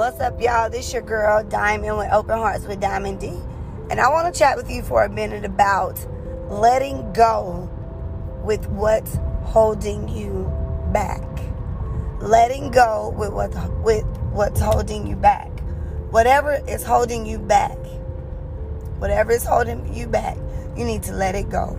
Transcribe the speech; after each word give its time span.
What's 0.00 0.18
up, 0.18 0.40
y'all? 0.40 0.70
This 0.70 0.94
your 0.94 1.02
girl, 1.02 1.44
Diamond 1.44 1.98
with 1.98 2.10
Open 2.10 2.38
Hearts 2.38 2.64
with 2.64 2.80
Diamond 2.80 3.20
D. 3.20 3.34
And 3.90 4.00
I 4.00 4.08
want 4.08 4.32
to 4.32 4.38
chat 4.38 4.56
with 4.56 4.70
you 4.70 4.82
for 4.82 5.04
a 5.04 5.10
minute 5.10 5.44
about 5.44 6.00
letting 6.48 7.12
go 7.12 7.68
with 8.42 8.66
what's 8.68 9.18
holding 9.42 10.08
you 10.08 10.50
back. 10.90 11.22
Letting 12.18 12.70
go 12.70 13.10
with 13.14 13.34
what 13.34 13.52
with 13.82 14.06
what's 14.32 14.58
holding 14.58 15.06
you 15.06 15.16
back. 15.16 15.50
Whatever 16.08 16.62
is 16.66 16.82
holding 16.82 17.26
you 17.26 17.38
back. 17.38 17.76
Whatever 19.00 19.32
is 19.32 19.44
holding 19.44 19.92
you 19.92 20.06
back, 20.06 20.38
you 20.78 20.86
need 20.86 21.02
to 21.02 21.12
let 21.12 21.34
it 21.34 21.50
go. 21.50 21.78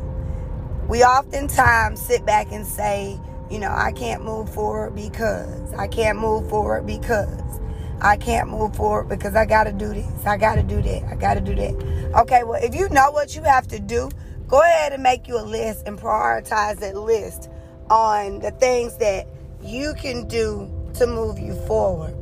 We 0.87 1.03
oftentimes 1.03 1.99
sit 1.99 2.23
back 2.23 2.51
and 2.51 2.67
say, 2.67 3.19
you 3.49 3.57
know, 3.57 3.73
I 3.75 3.91
can't 3.93 4.23
move 4.23 4.53
forward 4.53 4.93
because 4.93 5.73
I 5.73 5.87
can't 5.87 6.19
move 6.19 6.47
forward 6.47 6.85
because 6.85 7.60
I 8.01 8.17
can't 8.17 8.49
move 8.49 8.75
forward 8.75 9.09
because 9.09 9.35
I 9.35 9.45
got 9.45 9.65
to 9.65 9.71
do 9.71 9.93
this. 9.93 10.25
I 10.25 10.35
got 10.35 10.55
to 10.55 10.63
do 10.63 10.81
that. 10.81 11.03
I 11.03 11.15
got 11.15 11.35
to 11.35 11.41
do 11.41 11.53
that. 11.53 12.13
Okay, 12.21 12.43
well, 12.43 12.61
if 12.61 12.73
you 12.73 12.89
know 12.89 13.11
what 13.11 13.35
you 13.35 13.43
have 13.43 13.67
to 13.67 13.79
do, 13.79 14.09
go 14.47 14.61
ahead 14.61 14.91
and 14.91 15.03
make 15.03 15.27
you 15.27 15.39
a 15.39 15.45
list 15.45 15.87
and 15.87 15.99
prioritize 15.99 16.79
that 16.79 16.95
list 16.95 17.49
on 17.91 18.39
the 18.39 18.51
things 18.51 18.97
that 18.97 19.27
you 19.61 19.93
can 19.93 20.27
do 20.27 20.69
to 20.95 21.05
move 21.05 21.37
you 21.37 21.53
forward. 21.67 22.15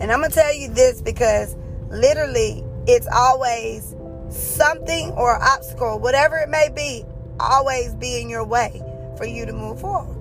And 0.00 0.10
I'm 0.10 0.18
going 0.18 0.30
to 0.30 0.34
tell 0.34 0.52
you 0.52 0.68
this 0.68 1.00
because 1.00 1.56
literally 1.88 2.64
it's 2.88 3.06
always 3.14 3.94
something 4.30 5.12
or 5.12 5.40
obstacle, 5.40 6.00
whatever 6.00 6.38
it 6.38 6.48
may 6.48 6.70
be, 6.74 7.04
always 7.38 7.94
be 7.94 8.20
in 8.20 8.28
your 8.28 8.44
way 8.44 8.82
for 9.16 9.26
you 9.26 9.46
to 9.46 9.52
move 9.52 9.80
forward. 9.80 10.16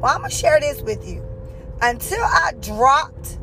Well, 0.00 0.10
I'm 0.10 0.20
going 0.20 0.30
to 0.30 0.36
share 0.36 0.58
this 0.58 0.80
with 0.80 1.06
you. 1.06 1.22
Until 1.82 2.22
I 2.22 2.52
dropped 2.60 3.38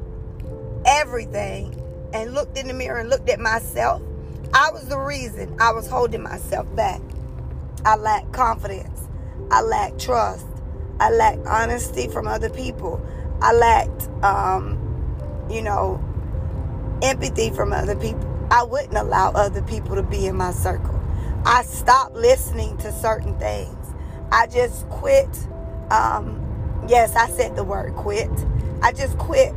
everything 0.86 1.76
and 2.14 2.34
looked 2.34 2.58
in 2.58 2.68
the 2.68 2.74
mirror 2.74 3.00
and 3.00 3.10
looked 3.10 3.30
at 3.30 3.40
myself, 3.40 4.02
I 4.54 4.72
was 4.72 4.88
the 4.88 4.98
reason 4.98 5.56
I 5.60 5.72
was 5.72 5.88
holding 5.88 6.24
myself 6.24 6.74
back. 6.76 7.02
I 7.86 7.96
lacked 7.96 8.34
confidence. 8.34 9.08
I 9.52 9.62
lacked 9.62 10.00
trust. 10.00 10.46
I 11.00 11.12
lacked 11.12 11.46
honesty 11.46 12.08
from 12.08 12.28
other 12.28 12.50
people. 12.50 13.02
I 13.42 13.54
lacked, 13.54 14.10
um, 14.24 14.78
you 15.50 15.62
know, 15.62 16.04
empathy 17.02 17.52
from 17.52 17.72
other 17.72 17.96
people. 17.96 18.26
I 18.52 18.64
wouldn't 18.64 18.98
allow 18.98 19.32
other 19.32 19.62
people 19.62 19.96
to 19.96 20.04
be 20.04 20.26
in 20.26 20.36
my 20.36 20.52
circle. 20.52 21.00
I 21.46 21.64
stopped 21.64 22.16
listening 22.16 22.78
to 22.78 22.92
certain 22.92 23.38
things. 23.40 23.76
I 24.32 24.48
just 24.48 24.88
quit. 24.90 25.30
Um, 25.90 26.86
yes, 26.88 27.16
I 27.16 27.30
said 27.30 27.56
the 27.56 27.64
word 27.64 27.96
quit. 27.96 28.30
I 28.82 28.92
just 28.92 29.18
quit, 29.18 29.54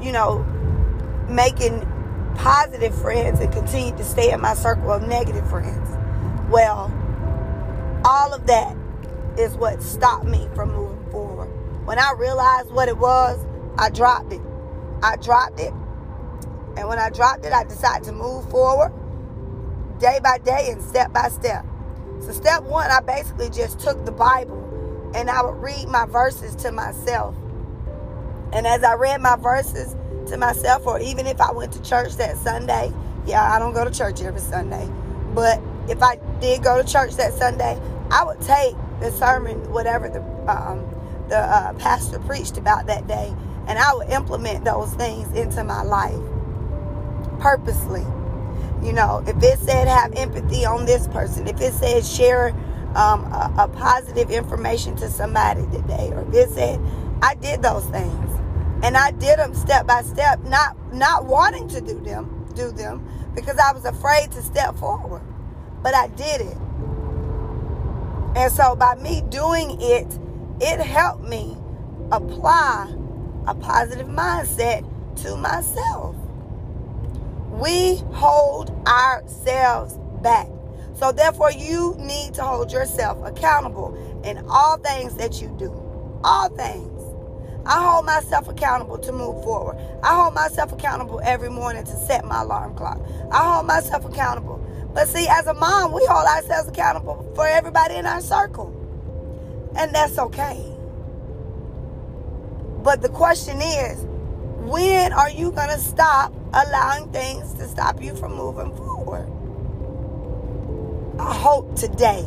you 0.00 0.12
know, 0.12 0.44
making 1.28 1.86
positive 2.36 2.94
friends 2.94 3.40
and 3.40 3.52
continued 3.52 3.96
to 3.96 4.04
stay 4.04 4.32
in 4.32 4.40
my 4.40 4.54
circle 4.54 4.92
of 4.92 5.02
negative 5.02 5.48
friends. 5.48 5.88
Well, 6.50 6.92
all 8.04 8.32
of 8.32 8.46
that 8.46 8.76
is 9.36 9.54
what 9.56 9.82
stopped 9.82 10.24
me 10.24 10.48
from 10.54 10.72
moving 10.72 11.10
forward. 11.10 11.48
When 11.84 11.98
I 11.98 12.12
realized 12.16 12.70
what 12.70 12.88
it 12.88 12.98
was, 12.98 13.44
I 13.76 13.90
dropped 13.90 14.32
it. 14.32 14.40
I 15.02 15.16
dropped 15.16 15.60
it. 15.60 15.72
And 16.76 16.88
when 16.88 16.98
I 16.98 17.10
dropped 17.10 17.44
it, 17.44 17.52
I 17.52 17.64
decided 17.64 18.04
to 18.04 18.12
move 18.12 18.48
forward 18.50 18.92
day 19.98 20.20
by 20.22 20.38
day 20.38 20.68
and 20.70 20.80
step 20.80 21.12
by 21.12 21.28
step. 21.28 21.64
So, 22.20 22.32
step 22.32 22.62
one, 22.62 22.90
I 22.90 23.00
basically 23.00 23.50
just 23.50 23.80
took 23.80 24.04
the 24.04 24.12
Bible 24.12 25.12
and 25.14 25.30
I 25.30 25.42
would 25.42 25.60
read 25.60 25.88
my 25.88 26.06
verses 26.06 26.54
to 26.56 26.72
myself. 26.72 27.34
And 28.52 28.66
as 28.66 28.82
I 28.82 28.94
read 28.94 29.20
my 29.20 29.36
verses 29.36 29.94
to 30.30 30.36
myself, 30.36 30.86
or 30.86 31.00
even 31.00 31.26
if 31.26 31.40
I 31.40 31.52
went 31.52 31.72
to 31.72 31.82
church 31.82 32.16
that 32.16 32.36
Sunday, 32.38 32.92
yeah, 33.26 33.52
I 33.52 33.58
don't 33.58 33.74
go 33.74 33.84
to 33.84 33.90
church 33.90 34.22
every 34.22 34.40
Sunday, 34.40 34.88
but 35.34 35.60
if 35.88 36.02
I 36.02 36.18
did 36.40 36.62
go 36.62 36.82
to 36.82 36.88
church 36.90 37.16
that 37.16 37.34
Sunday, 37.34 37.80
I 38.10 38.24
would 38.24 38.40
take 38.40 38.74
the 39.00 39.10
sermon, 39.12 39.70
whatever 39.70 40.08
the 40.08 40.20
um, 40.50 40.84
the 41.28 41.38
uh, 41.38 41.74
pastor 41.74 42.18
preached 42.20 42.56
about 42.56 42.86
that 42.86 43.06
day, 43.06 43.34
and 43.66 43.78
I 43.78 43.94
would 43.94 44.08
implement 44.08 44.64
those 44.64 44.92
things 44.94 45.30
into 45.36 45.62
my 45.62 45.82
life 45.82 46.18
purposely. 47.38 48.04
You 48.82 48.92
know, 48.92 49.22
if 49.26 49.42
it 49.42 49.58
said 49.58 49.88
have 49.88 50.14
empathy 50.14 50.64
on 50.64 50.86
this 50.86 51.08
person, 51.08 51.46
if 51.48 51.60
it 51.60 51.74
said 51.74 52.04
share 52.04 52.48
um, 52.94 53.24
a, 53.24 53.52
a, 53.58 53.68
positive 53.68 54.30
information 54.30 54.96
to 54.96 55.10
somebody 55.10 55.62
today, 55.72 56.10
or 56.12 56.22
if 56.22 56.34
it 56.34 56.50
said, 56.50 56.80
I 57.20 57.34
did 57.34 57.60
those 57.60 57.84
things, 57.86 58.27
and 58.82 58.96
I 58.96 59.10
did 59.12 59.38
them 59.38 59.54
step 59.54 59.86
by 59.86 60.02
step, 60.02 60.40
not 60.44 60.76
not 60.92 61.26
wanting 61.26 61.68
to 61.68 61.80
do 61.80 62.00
them, 62.00 62.46
do 62.54 62.70
them, 62.70 63.06
because 63.34 63.58
I 63.58 63.72
was 63.72 63.84
afraid 63.84 64.30
to 64.32 64.42
step 64.42 64.76
forward, 64.76 65.22
but 65.82 65.94
I 65.94 66.08
did 66.08 66.40
it. 66.42 66.56
And 68.36 68.52
so 68.52 68.76
by 68.76 68.94
me 68.96 69.22
doing 69.30 69.78
it, 69.80 70.06
it 70.60 70.80
helped 70.80 71.24
me 71.24 71.56
apply 72.12 72.94
a 73.46 73.54
positive 73.54 74.06
mindset 74.06 74.84
to 75.22 75.36
myself. 75.36 76.14
We 77.50 77.96
hold 78.12 78.70
ourselves 78.86 79.98
back. 80.22 80.48
So 80.94 81.12
therefore, 81.12 81.50
you 81.52 81.96
need 81.98 82.34
to 82.34 82.42
hold 82.42 82.72
yourself 82.72 83.24
accountable 83.26 84.22
in 84.24 84.44
all 84.48 84.78
things 84.78 85.14
that 85.14 85.40
you 85.40 85.48
do. 85.58 85.72
All 86.24 86.48
things. 86.50 86.97
I 87.68 87.84
hold 87.84 88.06
myself 88.06 88.48
accountable 88.48 88.98
to 88.98 89.12
move 89.12 89.44
forward. 89.44 89.76
I 90.02 90.14
hold 90.14 90.34
myself 90.34 90.72
accountable 90.72 91.20
every 91.22 91.50
morning 91.50 91.84
to 91.84 91.96
set 92.06 92.24
my 92.24 92.42
alarm 92.42 92.74
clock. 92.74 93.00
I 93.30 93.54
hold 93.54 93.66
myself 93.66 94.04
accountable 94.04 94.58
but 94.94 95.06
see, 95.08 95.28
as 95.28 95.46
a 95.46 95.54
mom, 95.54 95.92
we 95.92 96.04
hold 96.06 96.26
ourselves 96.26 96.68
accountable 96.68 97.30
for 97.34 97.46
everybody 97.46 97.94
in 97.94 98.06
our 98.06 98.20
circle. 98.20 98.74
And 99.76 99.94
that's 99.94 100.18
okay. 100.18 100.60
But 102.82 103.02
the 103.02 103.08
question 103.08 103.60
is, 103.60 104.04
when 104.68 105.12
are 105.12 105.30
you 105.30 105.52
going 105.52 105.68
to 105.68 105.78
stop 105.78 106.32
allowing 106.52 107.12
things 107.12 107.54
to 107.54 107.68
stop 107.68 108.02
you 108.02 108.16
from 108.16 108.34
moving 108.34 108.74
forward? 108.76 109.30
I 111.20 111.34
hope 111.34 111.76
today 111.76 112.26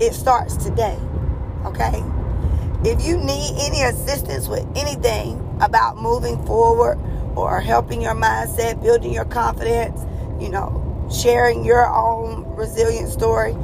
it 0.00 0.14
starts 0.14 0.56
today. 0.56 0.98
Okay? 1.64 2.02
If 2.84 3.02
you 3.02 3.16
need 3.16 3.56
any 3.58 3.82
assistance 3.82 4.46
with 4.46 4.66
anything 4.76 5.40
about 5.62 5.96
moving 5.96 6.44
forward 6.44 6.98
or 7.34 7.58
helping 7.58 8.02
your 8.02 8.14
mindset, 8.14 8.82
building 8.82 9.10
your 9.10 9.24
confidence, 9.24 10.04
you 10.38 10.50
know, 10.50 11.08
sharing 11.10 11.64
your 11.64 11.86
own 11.86 12.44
resilient 12.54 13.10
story, 13.10 13.56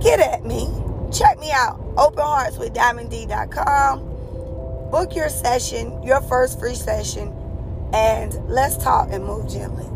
get 0.00 0.18
at 0.18 0.44
me. 0.44 0.68
Check 1.12 1.38
me 1.38 1.52
out. 1.52 1.78
OpenHeartsWithDiamondD.com. 1.94 4.00
Book 4.90 5.14
your 5.14 5.28
session, 5.28 6.02
your 6.02 6.20
first 6.22 6.58
free 6.58 6.74
session, 6.74 7.32
and 7.92 8.34
let's 8.48 8.76
talk 8.76 9.12
and 9.12 9.24
move 9.24 9.48
gently. 9.48 9.86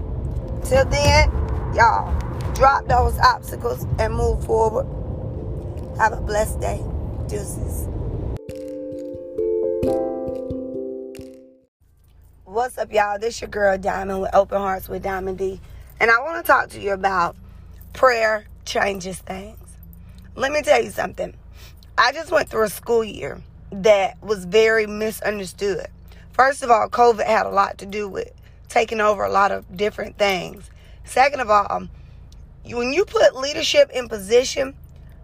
Till 0.65 0.85
then, 0.85 1.33
y'all, 1.75 2.17
drop 2.55 2.87
those 2.87 3.19
obstacles 3.19 3.85
and 3.99 4.15
move 4.15 4.47
forward. 4.47 4.87
Have 5.99 6.13
a 6.13 6.21
blessed 6.21 6.61
day. 6.61 6.81
Deuces. 7.27 7.89
What's 12.51 12.79
up, 12.79 12.93
y'all? 12.93 13.17
This 13.17 13.41
your 13.41 13.49
girl 13.49 13.79
Diamond 13.79 14.23
with 14.23 14.35
Open 14.35 14.59
Hearts 14.59 14.89
with 14.89 15.05
Diamond 15.05 15.39
D. 15.39 15.61
And 16.01 16.11
I 16.11 16.19
want 16.19 16.45
to 16.45 16.53
talk 16.53 16.69
to 16.71 16.81
you 16.81 16.93
about 16.93 17.37
prayer 17.93 18.45
changes 18.65 19.19
things. 19.19 19.77
Let 20.35 20.51
me 20.51 20.61
tell 20.63 20.83
you 20.83 20.91
something. 20.91 21.33
I 21.97 22.11
just 22.11 22.33
went 22.33 22.49
through 22.49 22.65
a 22.65 22.69
school 22.69 23.05
year 23.05 23.41
that 23.71 24.21
was 24.21 24.47
very 24.47 24.89
misunderstood. 24.89 25.87
First 26.33 26.65
of 26.65 26.73
all, 26.73 26.89
COVID 26.89 27.25
had 27.25 27.47
a 27.47 27.51
lot 27.51 27.79
to 27.79 27.87
do 27.87 28.09
with 28.09 28.33
taking 28.69 29.01
over 29.01 29.23
a 29.23 29.31
lot 29.31 29.53
of 29.53 29.77
different 29.77 30.19
things. 30.19 30.69
Second 31.05 31.39
of 31.39 31.51
all, 31.51 31.87
when 32.65 32.93
you 32.93 33.05
put 33.05 33.37
leadership 33.37 33.93
in 33.95 34.09
position, 34.09 34.75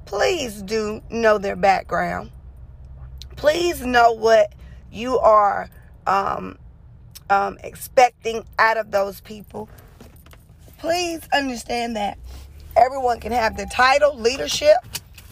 please 0.05 0.63
do 0.63 1.03
know 1.11 1.39
their 1.39 1.57
background. 1.57 2.31
Please 3.35 3.85
know 3.85 4.13
what 4.13 4.53
you 4.93 5.19
are 5.19 5.69
um, 6.07 6.57
um, 7.31 7.59
expecting 7.63 8.45
out 8.59 8.77
of 8.77 8.91
those 8.91 9.21
people 9.21 9.69
please 10.79 11.29
understand 11.33 11.97
that 11.97 12.19
everyone 12.77 13.21
can 13.21 13.33
have 13.33 13.57
the 13.57 13.67
title 13.67 14.17
leadership, 14.17 14.77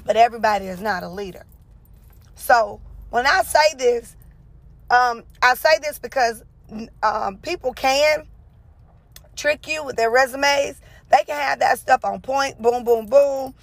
but 0.04 0.16
everybody 0.16 0.66
is 0.66 0.80
not 0.80 1.02
a 1.02 1.08
leader. 1.08 1.44
So 2.34 2.80
when 3.10 3.26
I 3.26 3.42
say 3.42 3.74
this, 3.76 4.16
um, 4.90 5.22
I 5.42 5.54
say 5.54 5.78
this 5.80 5.98
because 5.98 6.42
um, 7.02 7.38
people 7.38 7.72
can 7.72 8.26
trick 9.36 9.68
you 9.68 9.84
with 9.84 9.96
their 9.96 10.10
resumes. 10.10 10.80
They 11.10 11.22
can 11.26 11.36
have 11.40 11.60
that 11.60 11.78
stuff 11.78 12.04
on 12.04 12.20
point, 12.20 12.60
boom, 12.60 12.84
boom, 12.84 13.06
boom. 13.06 13.54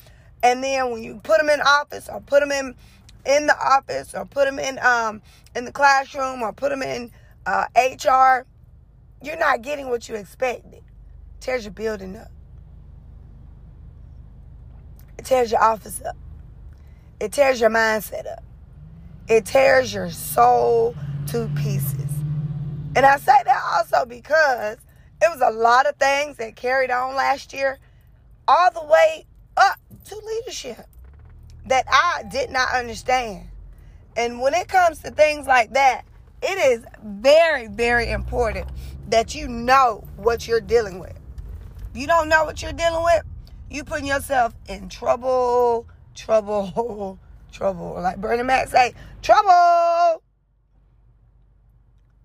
And 0.44 0.64
then 0.64 0.92
when 0.92 1.04
you 1.04 1.20
put 1.24 1.40
them 1.40 1.50
in 1.50 1.62
office 1.62 2.10
or 2.10 2.22
put 2.22 2.40
them 2.40 2.52
in 2.52 2.76
in 3.24 3.46
the 3.46 3.56
office 3.56 4.16
or 4.16 4.26
put 4.26 4.46
them 4.46 4.58
in 4.58 4.80
um, 4.80 5.22
in 5.56 5.66
the 5.66 5.72
classroom 5.72 6.42
or 6.42 6.52
put 6.54 6.70
them 6.70 6.82
in 6.82 7.12
uh, 7.46 7.66
HR, 7.76 8.46
you're 9.24 9.38
not 9.38 9.62
getting 9.62 9.90
what 9.90 10.08
you 10.08 10.16
expected. 10.16 10.84
Tears 11.40 11.66
your 11.66 11.74
building 11.74 12.16
up. 12.18 12.32
It 15.18 15.26
tears 15.26 15.52
your 15.52 15.62
office 15.62 16.02
up. 16.02 16.16
It 17.20 17.32
tears 17.32 17.62
your 17.62 17.70
mindset 17.70 18.32
up. 18.32 18.44
It 19.28 19.46
tears 19.46 19.94
your 19.94 20.10
soul 20.10 20.96
to 21.28 21.50
pieces. 21.56 22.10
And 22.96 23.06
I 23.06 23.18
say 23.18 23.38
that 23.46 23.64
also 23.74 24.06
because 24.06 24.78
it 25.22 25.30
was 25.30 25.42
a 25.42 25.56
lot 25.56 25.88
of 25.88 25.96
things 25.96 26.38
that 26.38 26.56
carried 26.56 26.92
on 26.92 27.16
last 27.16 27.54
year, 27.54 27.78
all 28.48 28.72
the 28.72 28.84
way 28.84 29.26
up 29.56 29.80
to 30.06 30.16
leadership 30.16 30.86
that 31.68 31.86
I 31.88 32.24
did 32.30 32.50
not 32.50 32.74
understand. 32.74 33.48
And 34.18 34.42
when 34.42 34.54
it 34.54 34.68
comes 34.68 35.00
to 35.00 35.12
things 35.12 35.48
like 35.48 35.74
that, 35.74 36.04
it 36.42 36.58
is 36.72 36.86
very, 37.04 37.68
very 37.68 38.10
important 38.10 38.68
that 39.10 39.36
you 39.36 39.48
know 39.48 40.08
what 40.18 40.48
you're 40.48 40.62
dealing 40.62 41.00
with. 41.00 41.18
If 41.94 42.02
you 42.02 42.08
don't 42.08 42.30
know 42.30 42.46
what 42.46 42.62
you're 42.62 42.74
dealing 42.74 43.04
with, 43.04 43.24
you 43.70 43.84
putting 43.84 44.08
yourself 44.08 44.54
in 44.68 44.90
trouble, 44.90 45.88
trouble, 46.16 47.20
trouble. 47.52 47.98
Like 48.02 48.18
Bernie 48.18 48.44
Mac 48.44 48.70
say, 48.70 48.94
trouble. 49.22 50.24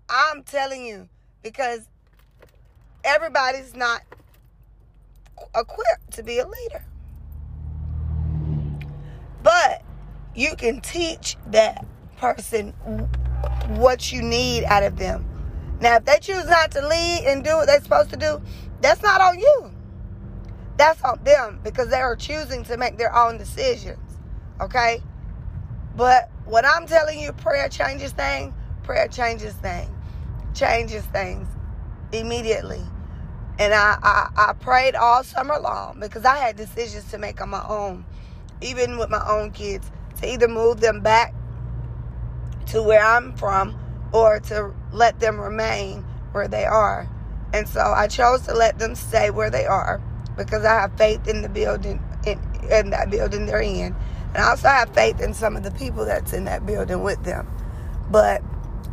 I'm 0.09 0.43
telling 0.43 0.85
you, 0.85 1.09
because 1.43 1.87
everybody's 3.03 3.75
not 3.75 4.01
equipped 5.55 6.11
to 6.13 6.23
be 6.23 6.39
a 6.39 6.47
leader. 6.47 6.85
But 9.43 9.83
you 10.35 10.55
can 10.55 10.81
teach 10.81 11.37
that 11.47 11.85
person 12.17 12.73
what 13.69 14.11
you 14.11 14.21
need 14.21 14.63
out 14.65 14.83
of 14.83 14.97
them. 14.97 15.25
Now, 15.79 15.97
if 15.97 16.05
they 16.05 16.17
choose 16.19 16.45
not 16.45 16.71
to 16.71 16.87
lead 16.87 17.25
and 17.27 17.43
do 17.43 17.55
what 17.55 17.67
they're 17.67 17.81
supposed 17.81 18.09
to 18.11 18.17
do, 18.17 18.41
that's 18.81 19.01
not 19.01 19.21
on 19.21 19.39
you. 19.39 19.71
That's 20.77 21.01
on 21.03 21.23
them 21.23 21.59
because 21.63 21.89
they 21.89 21.99
are 21.99 22.15
choosing 22.15 22.63
to 22.65 22.77
make 22.77 22.97
their 22.97 23.15
own 23.15 23.37
decisions. 23.37 23.99
Okay? 24.61 25.01
But 25.95 26.29
what 26.45 26.65
I'm 26.65 26.87
telling 26.87 27.19
you, 27.19 27.31
prayer 27.33 27.69
changes 27.69 28.11
things. 28.11 28.53
Prayer 28.83 29.07
changes 29.07 29.53
things. 29.55 29.89
Changes 30.53 31.03
things 31.05 31.47
immediately. 32.11 32.81
And 33.59 33.73
I, 33.73 33.97
I, 34.01 34.49
I 34.49 34.53
prayed 34.53 34.95
all 34.95 35.23
summer 35.23 35.59
long 35.59 35.99
because 35.99 36.25
I 36.25 36.37
had 36.37 36.55
decisions 36.55 37.09
to 37.11 37.17
make 37.17 37.41
on 37.41 37.49
my 37.49 37.65
own, 37.67 38.05
even 38.61 38.97
with 38.97 39.09
my 39.09 39.23
own 39.27 39.51
kids, 39.51 39.91
to 40.21 40.31
either 40.31 40.47
move 40.47 40.79
them 40.79 41.01
back 41.01 41.33
to 42.67 42.83
where 42.83 43.03
I'm 43.03 43.33
from 43.33 43.77
or 44.11 44.39
to 44.41 44.73
let 44.91 45.19
them 45.19 45.39
remain 45.39 46.03
where 46.31 46.47
they 46.47 46.65
are. 46.65 47.07
And 47.53 47.67
so 47.67 47.81
I 47.81 48.07
chose 48.07 48.41
to 48.43 48.53
let 48.53 48.79
them 48.79 48.95
stay 48.95 49.29
where 49.29 49.49
they 49.49 49.65
are 49.65 50.01
because 50.35 50.65
I 50.65 50.73
have 50.81 50.97
faith 50.97 51.27
in 51.27 51.41
the 51.41 51.49
building, 51.49 52.01
in, 52.25 52.39
in 52.69 52.89
that 52.91 53.09
building 53.09 53.45
they're 53.45 53.61
in. 53.61 53.95
And 54.33 54.37
I 54.37 54.49
also 54.49 54.67
have 54.67 54.93
faith 54.93 55.21
in 55.21 55.33
some 55.33 55.55
of 55.55 55.63
the 55.63 55.71
people 55.71 56.05
that's 56.05 56.33
in 56.33 56.45
that 56.45 56.65
building 56.65 57.03
with 57.03 57.23
them. 57.23 57.47
But 58.09 58.41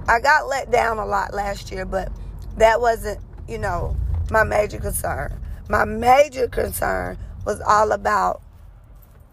I 0.09 0.21
got 0.21 0.49
let 0.49 0.71
down 0.71 0.99
a 0.99 1.07
lot 1.07 1.35
last 1.35 1.71
year, 1.71 1.85
but 1.85 2.11
that 2.57 2.81
wasn't, 2.81 3.21
you 3.49 3.59
know, 3.59 3.97
my 4.31 4.45
major 4.45 4.79
concern. 4.79 5.41
My 5.69 5.85
major 5.85 6.49
concern 6.49 7.19
was 7.45 7.61
all 7.61 7.93
about 7.93 8.43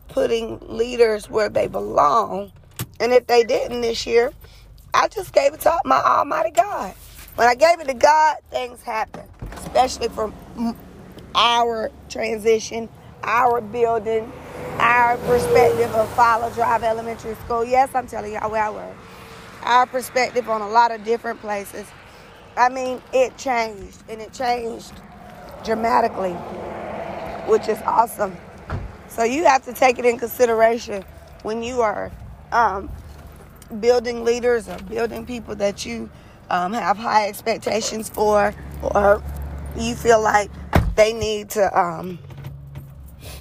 putting 0.07 0.59
leaders 0.61 1.29
where 1.29 1.49
they 1.49 1.67
belong. 1.67 2.51
And 3.01 3.11
if 3.13 3.25
they 3.25 3.43
didn't 3.43 3.81
this 3.81 4.05
year, 4.05 4.31
I 4.93 5.07
just 5.07 5.33
gave 5.33 5.55
it 5.55 5.61
to 5.61 5.75
my 5.83 5.99
Almighty 5.99 6.51
God. 6.51 6.93
When 7.33 7.47
I 7.47 7.55
gave 7.55 7.79
it 7.79 7.87
to 7.87 7.95
God, 7.95 8.37
things 8.51 8.83
happened, 8.83 9.27
especially 9.55 10.07
for 10.09 10.31
our 11.33 11.89
transition, 12.09 12.89
our 13.23 13.59
building, 13.59 14.31
our 14.77 15.17
perspective 15.17 15.89
of 15.95 16.07
Follow 16.09 16.51
Drive 16.51 16.83
Elementary 16.83 17.33
School. 17.45 17.65
Yes, 17.65 17.89
I'm 17.95 18.05
telling 18.05 18.33
y'all 18.33 18.51
where 18.51 18.63
I 18.63 18.69
work. 18.69 18.95
Our 19.63 19.87
perspective 19.87 20.47
on 20.47 20.61
a 20.61 20.69
lot 20.69 20.91
of 20.91 21.03
different 21.03 21.41
places. 21.41 21.87
I 22.55 22.69
mean, 22.69 23.01
it 23.13 23.35
changed, 23.35 24.03
and 24.09 24.21
it 24.21 24.31
changed 24.31 24.93
dramatically, 25.63 26.33
which 27.49 27.67
is 27.67 27.79
awesome. 27.83 28.37
So 29.07 29.23
you 29.23 29.45
have 29.45 29.65
to 29.65 29.73
take 29.73 29.97
it 29.97 30.05
in 30.05 30.19
consideration 30.19 31.03
when 31.41 31.63
you 31.63 31.81
are 31.81 32.11
um, 32.51 32.89
building 33.79 34.23
leaders 34.23 34.67
or 34.67 34.77
building 34.83 35.25
people 35.25 35.55
that 35.55 35.85
you 35.85 36.09
um, 36.49 36.73
have 36.73 36.97
high 36.97 37.27
expectations 37.27 38.09
for, 38.09 38.53
or 38.81 39.23
you 39.77 39.95
feel 39.95 40.21
like 40.21 40.51
they 40.95 41.13
need 41.13 41.49
to, 41.51 41.79
um, 41.79 42.19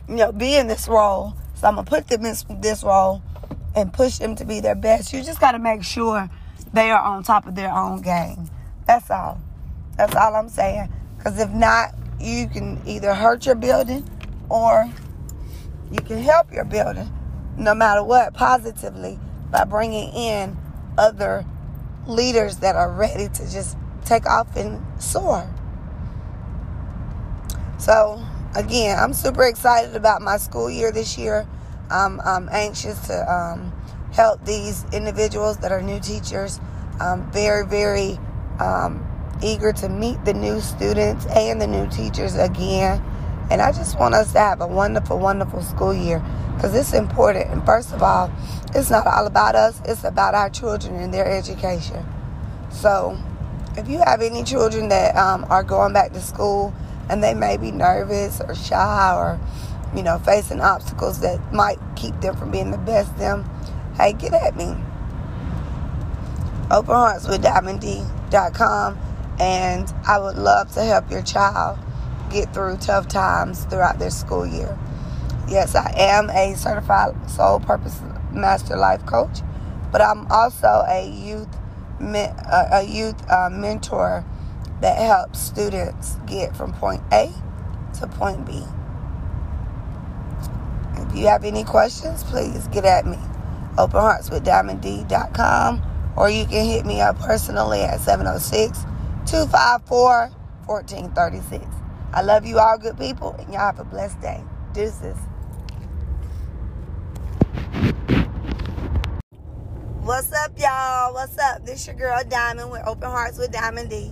you 0.09 0.17
know, 0.17 0.33
be 0.33 0.57
in 0.57 0.67
this 0.67 0.89
role. 0.89 1.35
So 1.55 1.69
I'm 1.69 1.75
gonna 1.75 1.87
put 1.87 2.09
them 2.09 2.25
in 2.25 2.35
this 2.61 2.83
role 2.83 3.23
and 3.75 3.93
push 3.93 4.19
them 4.19 4.35
to 4.37 4.45
be 4.45 4.61
their 4.61 4.75
best. 4.75 5.13
You 5.13 5.23
just 5.23 5.41
got 5.41 5.53
to 5.53 5.59
make 5.59 5.83
sure 5.83 6.29
they 6.73 6.91
are 6.91 7.01
on 7.01 7.23
top 7.23 7.47
of 7.47 7.55
their 7.55 7.73
own 7.73 8.03
game. 8.03 8.49
That's 8.87 9.11
all. 9.11 9.41
That's 9.97 10.15
all 10.15 10.35
I'm 10.35 10.49
saying. 10.49 10.93
Because 11.17 11.39
if 11.39 11.51
not, 11.51 11.95
you 12.21 12.49
can 12.49 12.81
either 12.87 13.15
hurt 13.15 13.47
your 13.47 13.55
building 13.55 14.09
or 14.49 14.91
you 15.91 16.01
can 16.01 16.19
help 16.19 16.53
your 16.53 16.65
building, 16.65 17.11
no 17.61 17.75
matter 17.75 18.03
what, 18.03 18.33
positively 18.33 19.19
by 19.51 19.65
bringing 19.65 20.13
in 20.15 20.57
other 20.97 21.45
leaders 22.07 22.57
that 22.57 22.75
are 22.75 22.91
ready 22.91 23.29
to 23.29 23.51
just 23.51 23.77
take 24.05 24.27
off 24.27 24.57
and 24.57 24.85
soar. 25.01 25.49
So, 27.79 28.25
again, 28.57 28.99
I'm 28.99 29.13
super 29.13 29.45
excited 29.45 29.95
about 29.95 30.23
my 30.23 30.39
school 30.39 30.71
year 30.71 30.91
this 30.91 31.19
year. 31.19 31.47
Um, 31.91 32.21
I'm 32.25 32.49
anxious 32.51 32.99
to 33.09 33.33
um, 33.33 33.73
help 34.13 34.45
these 34.45 34.85
individuals 34.93 35.59
that 35.59 35.71
are 35.71 35.83
new 35.83 36.01
teachers. 36.01 36.61
I'm 36.99 37.31
very, 37.31 37.67
very 37.67 38.19
um, 38.59 39.07
eager 39.43 39.73
to 39.73 39.89
meet 39.89 40.25
the 40.25 40.35
new 40.35 40.61
students 40.61 41.27
and 41.27 41.61
the 41.61 41.67
new 41.67 41.89
teachers 41.89 42.37
again. 42.37 43.03
And 43.51 43.61
I 43.61 43.73
just 43.73 43.99
want 43.99 44.15
us 44.15 44.33
to 44.33 44.39
have 44.39 44.61
a 44.61 44.67
wonderful, 44.67 45.19
wonderful 45.19 45.63
school 45.63 45.93
year 45.93 46.23
because 46.55 46.75
it's 46.75 46.93
important. 46.93 47.51
And 47.51 47.65
first 47.67 47.93
of 47.93 48.03
all, 48.03 48.31
it's 48.75 48.91
not 48.91 49.07
all 49.07 49.27
about 49.27 49.57
us, 49.57 49.83
it's 49.85 50.05
about 50.05 50.35
our 50.35 50.49
children 50.49 50.95
and 50.95 51.13
their 51.13 51.27
education. 51.27 52.07
So, 52.71 53.19
if 53.77 53.89
you 53.89 53.99
have 53.99 54.23
any 54.23 54.45
children 54.45 54.89
that 54.91 55.17
um, 55.17 55.45
are 55.51 55.65
going 55.65 55.93
back 55.93 56.13
to 56.13 56.21
school 56.21 56.73
and 57.09 57.23
they 57.23 57.35
may 57.35 57.57
be 57.57 57.73
nervous 57.73 58.41
or 58.41 58.55
shy 58.55 59.15
or, 59.17 59.41
you 59.97 60.03
know, 60.03 60.19
facing 60.21 60.61
obstacles 60.61 61.21
that 61.21 61.53
might 61.53 61.79
keep 61.97 62.21
them 62.21 62.37
from 62.37 62.53
being 62.53 62.71
the 62.71 62.79
best 62.79 63.17
them, 63.19 63.49
hey, 63.97 64.13
get 64.13 64.33
at 64.33 64.57
me. 64.57 64.77
Open 66.71 66.95
Hearts 66.95 67.27
with 67.27 67.43
DiamondD.com, 67.43 68.99
and 69.41 69.93
I 70.07 70.19
would 70.21 70.37
love 70.37 70.73
to 70.75 70.85
help 70.85 71.11
your 71.11 71.23
child 71.23 71.79
get 72.31 72.53
through 72.55 72.77
tough 72.79 73.09
times 73.09 73.65
throughout 73.65 73.99
their 73.99 74.11
school 74.11 74.47
year. 74.47 74.79
Yes, 75.49 75.75
I 75.75 75.93
am 75.97 76.31
a 76.31 76.55
certified 76.57 77.31
soul 77.31 77.61
purpose 77.61 78.01
master 78.33 78.77
life 78.77 79.05
coach, 79.07 79.41
but 79.91 80.01
I'm 80.01 80.27
also 80.31 80.85
a 80.87 81.09
youth 81.09 81.49
a 82.01 82.83
youth 82.89 83.31
uh, 83.31 83.51
mentor 83.51 84.25
that 84.81 84.97
helps 84.97 85.39
students 85.39 86.17
get 86.27 86.57
from 86.57 86.73
point 86.73 87.03
A 87.13 87.31
to 87.99 88.07
point 88.07 88.47
B. 88.47 88.65
If 90.95 91.15
you 91.15 91.27
have 91.27 91.45
any 91.45 91.65
questions, 91.65 92.25
please 92.25 92.69
get 92.69 92.85
at 92.85 93.05
me. 93.07 93.19
Open 93.77 94.01
Hearts 94.01 94.31
with 94.31 94.45
DiamondD.com 94.45 95.83
or 96.17 96.31
you 96.31 96.45
can 96.47 96.65
hit 96.65 96.85
me 96.87 97.01
up 97.01 97.19
personally 97.19 97.81
at 97.81 98.01
706 98.01 98.79
254 99.27 100.31
1436. 100.67 101.80
I 102.13 102.23
love 102.23 102.45
you 102.45 102.59
all, 102.59 102.77
good 102.77 102.99
people, 102.99 103.37
and 103.39 103.53
y'all 103.53 103.67
have 103.67 103.79
a 103.79 103.85
blessed 103.85 104.21
day. 104.21 104.43
Deuces. 104.73 105.17
What's 110.01 110.33
up, 110.33 110.59
y'all? 110.59 111.15
What's 111.15 111.39
up? 111.39 111.65
This 111.65 111.87
your 111.87 111.95
girl 111.95 112.21
Diamond 112.29 112.73
with 112.73 112.83
Open 112.85 113.09
Hearts 113.09 113.39
with 113.39 113.53
Diamond 113.53 113.91
D. 113.91 114.11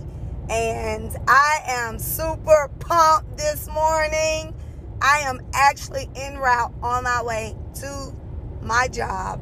And 0.49 1.13
I 1.27 1.59
am 1.67 1.99
super 1.99 2.71
pumped 2.79 3.37
this 3.37 3.67
morning. 3.67 4.55
I 5.01 5.19
am 5.25 5.41
actually 5.53 6.09
en 6.15 6.37
route 6.37 6.73
on 6.81 7.03
my 7.03 7.21
way 7.21 7.57
to 7.81 8.13
my 8.61 8.87
job. 8.87 9.41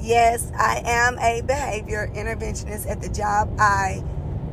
Yes, 0.00 0.50
I 0.56 0.80
am 0.86 1.18
a 1.18 1.42
behavior 1.42 2.10
interventionist 2.14 2.90
at 2.90 3.02
the 3.02 3.10
job 3.10 3.54
I 3.58 4.02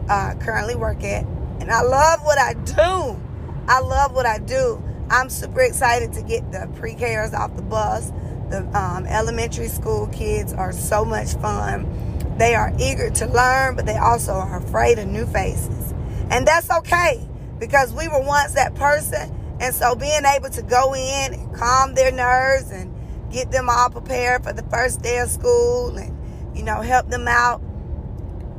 uh, 0.09 0.35
currently 0.35 0.75
work 0.75 1.01
at. 1.05 1.25
And 1.61 1.71
I 1.71 1.81
love 1.81 2.19
what 2.23 2.37
I 2.37 2.53
do. 2.53 3.21
I 3.67 3.79
love 3.79 4.13
what 4.13 4.25
I 4.25 4.39
do. 4.39 4.83
I'm 5.09 5.29
super 5.29 5.61
excited 5.61 6.13
to 6.13 6.21
get 6.21 6.51
the 6.51 6.69
pre-Kers 6.75 7.33
off 7.33 7.55
the 7.55 7.61
bus 7.61 8.11
the 8.49 8.59
um, 8.77 9.05
elementary 9.05 9.67
school 9.67 10.07
kids 10.07 10.53
are 10.53 10.71
so 10.71 11.03
much 11.03 11.33
fun. 11.35 12.35
They 12.37 12.55
are 12.55 12.71
eager 12.79 13.09
to 13.09 13.25
learn, 13.25 13.75
but 13.75 13.85
they 13.85 13.97
also 13.97 14.33
are 14.33 14.57
afraid 14.57 14.99
of 14.99 15.07
new 15.07 15.25
faces. 15.25 15.93
And 16.29 16.47
that's 16.47 16.69
okay 16.69 17.27
because 17.59 17.93
we 17.93 18.07
were 18.07 18.21
once 18.21 18.53
that 18.53 18.75
person. 18.75 19.33
And 19.59 19.73
so 19.73 19.95
being 19.95 20.23
able 20.23 20.49
to 20.51 20.61
go 20.61 20.93
in 20.93 21.33
and 21.33 21.55
calm 21.55 21.95
their 21.95 22.11
nerves 22.11 22.71
and 22.71 22.93
get 23.31 23.51
them 23.51 23.69
all 23.69 23.89
prepared 23.89 24.43
for 24.43 24.53
the 24.53 24.63
first 24.63 25.01
day 25.01 25.17
of 25.19 25.29
school 25.29 25.97
and, 25.97 26.15
you 26.55 26.63
know, 26.63 26.81
help 26.81 27.09
them 27.09 27.27
out. 27.27 27.61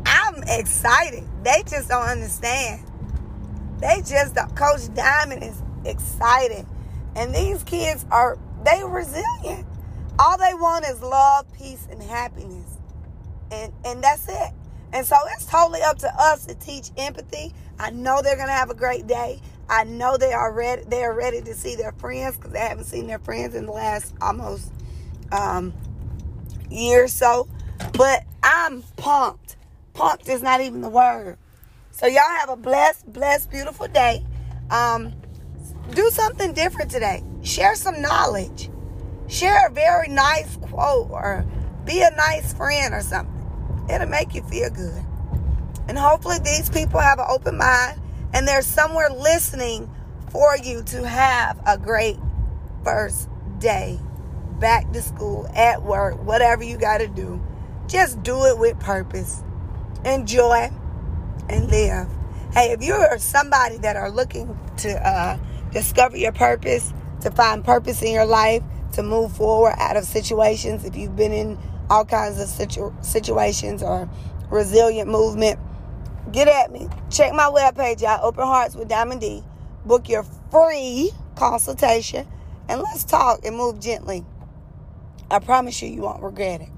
I'm 0.04 0.42
excited. 0.48 1.24
They 1.44 1.62
just 1.66 1.88
don't 1.88 2.08
understand. 2.08 2.87
They 3.80 4.02
just. 4.06 4.36
Coach 4.54 4.92
Diamond 4.94 5.42
is 5.42 5.62
excited. 5.84 6.66
And 7.16 7.34
these 7.34 7.62
kids 7.64 8.06
are, 8.10 8.38
they 8.64 8.82
resilient. 8.84 9.66
All 10.18 10.36
they 10.36 10.54
want 10.54 10.84
is 10.84 11.00
love, 11.00 11.46
peace, 11.52 11.86
and 11.90 12.02
happiness. 12.02 12.78
And, 13.50 13.72
and 13.84 14.02
that's 14.02 14.28
it. 14.28 14.52
And 14.92 15.06
so 15.06 15.16
it's 15.32 15.46
totally 15.46 15.82
up 15.82 15.98
to 15.98 16.12
us 16.18 16.46
to 16.46 16.54
teach 16.54 16.90
empathy. 16.96 17.52
I 17.78 17.90
know 17.90 18.22
they're 18.22 18.36
to 18.36 18.52
have 18.52 18.70
a 18.70 18.74
great 18.74 19.06
day. 19.06 19.40
I 19.68 19.84
know 19.84 20.16
they 20.16 20.32
are 20.32 20.52
ready. 20.52 20.82
They 20.84 21.02
are 21.02 21.14
ready 21.14 21.42
to 21.42 21.54
see 21.54 21.76
their 21.76 21.92
friends 21.92 22.36
because 22.36 22.52
they 22.52 22.60
haven't 22.60 22.84
seen 22.84 23.06
their 23.06 23.18
friends 23.18 23.54
in 23.54 23.66
the 23.66 23.72
last 23.72 24.14
almost 24.20 24.72
um, 25.30 25.74
year 26.70 27.04
or 27.04 27.08
so. 27.08 27.48
But 27.92 28.24
I'm 28.42 28.82
pumped. 28.96 29.56
Pumped 29.92 30.28
is 30.28 30.42
not 30.42 30.60
even 30.60 30.80
the 30.80 30.88
word. 30.88 31.36
So 31.98 32.06
y'all 32.06 32.22
have 32.38 32.48
a 32.48 32.54
blessed, 32.54 33.12
blessed, 33.12 33.50
beautiful 33.50 33.88
day. 33.88 34.24
Um, 34.70 35.12
do 35.90 36.08
something 36.10 36.52
different 36.52 36.92
today. 36.92 37.24
Share 37.42 37.74
some 37.74 38.00
knowledge. 38.00 38.70
Share 39.26 39.66
a 39.66 39.70
very 39.72 40.06
nice 40.06 40.58
quote 40.58 41.10
or 41.10 41.44
be 41.84 42.02
a 42.02 42.10
nice 42.12 42.54
friend 42.54 42.94
or 42.94 43.00
something. 43.00 43.34
It'll 43.92 44.06
make 44.06 44.32
you 44.32 44.44
feel 44.44 44.70
good. 44.70 45.04
And 45.88 45.98
hopefully 45.98 46.38
these 46.38 46.70
people 46.70 47.00
have 47.00 47.18
an 47.18 47.26
open 47.28 47.58
mind 47.58 48.00
and 48.32 48.46
there's 48.46 48.66
somewhere 48.66 49.10
listening 49.10 49.92
for 50.30 50.56
you 50.56 50.84
to 50.84 51.04
have 51.04 51.60
a 51.66 51.76
great 51.76 52.18
first 52.84 53.28
day 53.58 53.98
back 54.60 54.92
to 54.92 55.02
school, 55.02 55.50
at 55.52 55.82
work, 55.82 56.22
whatever 56.24 56.62
you 56.62 56.78
got 56.78 56.98
to 56.98 57.08
do. 57.08 57.44
Just 57.88 58.22
do 58.22 58.44
it 58.44 58.56
with 58.56 58.78
purpose. 58.78 59.42
Enjoy 60.04 60.70
and 61.48 61.70
live. 61.70 62.08
Hey, 62.52 62.72
if 62.72 62.82
you're 62.82 63.18
somebody 63.18 63.78
that 63.78 63.96
are 63.96 64.10
looking 64.10 64.58
to 64.78 65.06
uh, 65.06 65.38
discover 65.72 66.16
your 66.16 66.32
purpose, 66.32 66.92
to 67.20 67.30
find 67.30 67.64
purpose 67.64 68.02
in 68.02 68.12
your 68.12 68.26
life, 68.26 68.62
to 68.92 69.02
move 69.02 69.36
forward 69.36 69.74
out 69.78 69.96
of 69.96 70.04
situations, 70.04 70.84
if 70.84 70.96
you've 70.96 71.16
been 71.16 71.32
in 71.32 71.58
all 71.90 72.04
kinds 72.04 72.40
of 72.40 72.48
situ- 72.48 72.94
situations 73.02 73.82
or 73.82 74.08
resilient 74.50 75.10
movement, 75.10 75.58
get 76.32 76.48
at 76.48 76.72
me. 76.72 76.88
Check 77.10 77.32
my 77.32 77.44
webpage 77.44 78.02
out, 78.02 78.22
Open 78.22 78.44
Hearts 78.44 78.74
with 78.74 78.88
Diamond 78.88 79.20
D. 79.20 79.42
Book 79.84 80.08
your 80.08 80.24
free 80.50 81.10
consultation 81.36 82.26
and 82.68 82.80
let's 82.82 83.04
talk 83.04 83.44
and 83.44 83.56
move 83.56 83.80
gently. 83.80 84.24
I 85.30 85.38
promise 85.38 85.80
you, 85.82 85.88
you 85.88 86.02
won't 86.02 86.22
regret 86.22 86.60
it. 86.60 86.68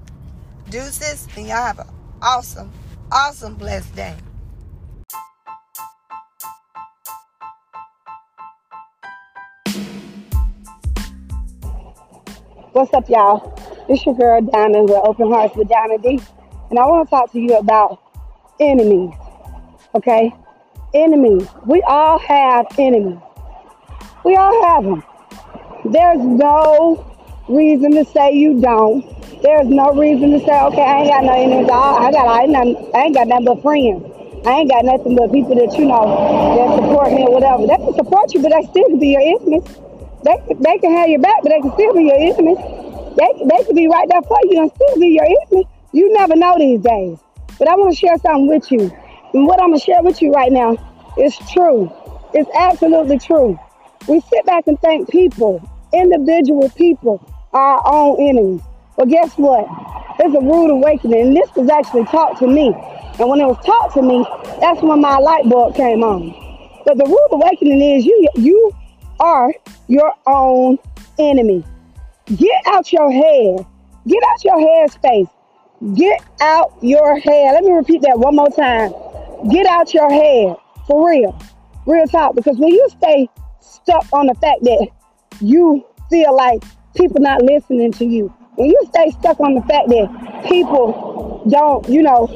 Deuces, 0.69 1.27
and 1.35 1.47
y'all 1.47 1.57
have 1.57 1.79
an 1.79 1.87
awesome, 2.21 2.71
awesome, 3.11 3.55
blessed 3.55 3.95
day. 3.95 4.15
What's 12.73 12.93
up, 12.93 13.09
y'all? 13.09 13.53
It's 13.89 14.05
your 14.05 14.15
girl 14.15 14.39
Diamond 14.39 14.87
with 14.87 15.01
Open 15.03 15.29
Hearts 15.29 15.57
with 15.57 15.67
Diamond 15.67 16.03
D, 16.03 16.21
and 16.69 16.79
I 16.79 16.85
want 16.85 17.05
to 17.05 17.09
talk 17.09 17.29
to 17.33 17.37
you 17.37 17.57
about 17.57 17.99
enemies. 18.61 19.13
Okay, 19.93 20.33
enemies. 20.93 21.49
We 21.65 21.81
all 21.81 22.17
have 22.17 22.67
enemies. 22.79 23.19
We 24.23 24.37
all 24.37 24.63
have 24.63 24.85
them. 24.85 25.03
There's 25.91 26.19
no 26.19 27.05
reason 27.49 27.91
to 27.91 28.05
say 28.05 28.31
you 28.35 28.61
don't. 28.61 29.03
There's 29.41 29.67
no 29.67 29.91
reason 29.91 30.31
to 30.31 30.39
say, 30.39 30.61
okay, 30.71 30.81
I 30.81 31.01
ain't 31.01 31.09
got 31.09 31.23
no 31.25 31.33
enemies. 31.33 31.69
I, 31.69 31.75
I 31.75 32.11
got, 32.13 32.27
I 32.29 32.43
ain't, 32.43 32.95
I 32.95 33.01
ain't 33.03 33.15
got 33.15 33.27
nothing 33.27 33.45
but 33.47 33.61
friends. 33.61 34.47
I 34.47 34.63
ain't 34.63 34.71
got 34.71 34.85
nothing 34.85 35.17
but 35.17 35.29
people 35.33 35.55
that 35.55 35.77
you 35.77 35.83
know 35.91 36.07
that 36.55 36.75
support 36.79 37.11
me 37.11 37.23
or 37.27 37.33
whatever. 37.33 37.67
They 37.67 37.75
can 37.75 37.93
support 37.95 38.33
you, 38.33 38.41
but 38.41 38.53
they 38.55 38.63
still 38.71 38.85
can 38.85 38.97
be 38.99 39.09
your 39.09 39.19
enemies. 39.19 39.90
They 40.23 40.37
they 40.59 40.77
can 40.77 40.93
have 40.93 41.09
your 41.09 41.19
back, 41.19 41.37
but 41.43 41.49
they 41.49 41.61
can 41.61 41.71
still 41.73 41.93
be 41.93 42.03
your 42.03 42.15
enemy. 42.15 42.55
They 43.17 43.45
they 43.49 43.63
can 43.63 43.75
be 43.75 43.87
right 43.87 44.07
there 44.09 44.21
for 44.21 44.39
you 44.43 44.61
and 44.61 44.71
still 44.71 44.99
be 44.99 45.07
your 45.07 45.25
enemy. 45.25 45.67
You 45.91 46.13
never 46.13 46.35
know 46.35 46.55
these 46.57 46.81
days. 46.81 47.17
But 47.57 47.67
I 47.67 47.75
want 47.75 47.93
to 47.93 47.97
share 47.99 48.17
something 48.17 48.47
with 48.47 48.71
you. 48.71 48.91
And 49.33 49.47
what 49.47 49.61
I'm 49.61 49.69
gonna 49.69 49.79
share 49.79 50.01
with 50.03 50.21
you 50.21 50.31
right 50.31 50.51
now 50.51 50.77
is 51.17 51.37
true. 51.51 51.91
It's 52.33 52.49
absolutely 52.55 53.19
true. 53.19 53.59
We 54.07 54.19
sit 54.21 54.45
back 54.45 54.67
and 54.67 54.79
think 54.79 55.09
people, 55.09 55.61
individual 55.93 56.69
people, 56.69 57.21
are 57.53 57.77
our 57.77 57.81
own 57.85 58.29
enemies. 58.29 58.61
But 58.97 59.09
guess 59.09 59.33
what? 59.35 59.67
It's 60.19 60.35
a 60.35 60.39
rude 60.39 60.71
awakening. 60.71 61.27
And 61.27 61.35
this 61.35 61.49
was 61.55 61.69
actually 61.69 62.05
taught 62.05 62.37
to 62.39 62.47
me. 62.47 62.73
And 63.19 63.29
when 63.29 63.39
it 63.41 63.45
was 63.45 63.57
taught 63.65 63.93
to 63.95 64.01
me, 64.01 64.25
that's 64.59 64.81
when 64.81 65.01
my 65.01 65.17
light 65.17 65.49
bulb 65.49 65.75
came 65.75 66.03
on. 66.03 66.33
But 66.85 66.97
the 66.97 67.05
rude 67.05 67.27
awakening 67.31 67.81
is 67.81 68.05
you 68.05 68.29
you 68.35 68.71
are 69.21 69.53
your 69.87 70.11
own 70.25 70.77
enemy. 71.19 71.63
Get 72.35 72.61
out 72.65 72.91
your 72.91 73.11
head. 73.11 73.65
Get 74.07 74.23
out 74.29 74.43
your 74.43 74.59
head 74.59 74.91
space. 74.91 75.27
Get 75.95 76.21
out 76.41 76.73
your 76.81 77.19
head. 77.19 77.53
Let 77.53 77.63
me 77.63 77.71
repeat 77.71 78.01
that 78.01 78.19
one 78.19 78.35
more 78.35 78.49
time. 78.49 78.91
Get 79.49 79.65
out 79.67 79.93
your 79.93 80.09
head. 80.09 80.55
For 80.87 81.09
real. 81.09 81.39
Real 81.85 82.07
talk. 82.07 82.35
Because 82.35 82.57
when 82.57 82.69
you 82.69 82.87
stay 82.89 83.29
stuck 83.59 84.05
on 84.11 84.27
the 84.27 84.35
fact 84.35 84.63
that 84.63 84.87
you 85.39 85.85
feel 86.09 86.35
like 86.35 86.63
people 86.95 87.21
not 87.21 87.41
listening 87.41 87.91
to 87.93 88.05
you, 88.05 88.27
when 88.55 88.69
you 88.69 88.79
stay 88.89 89.11
stuck 89.11 89.39
on 89.39 89.55
the 89.55 89.61
fact 89.61 89.87
that 89.89 90.45
people 90.47 91.43
don't, 91.49 91.87
you 91.89 92.01
know, 92.01 92.27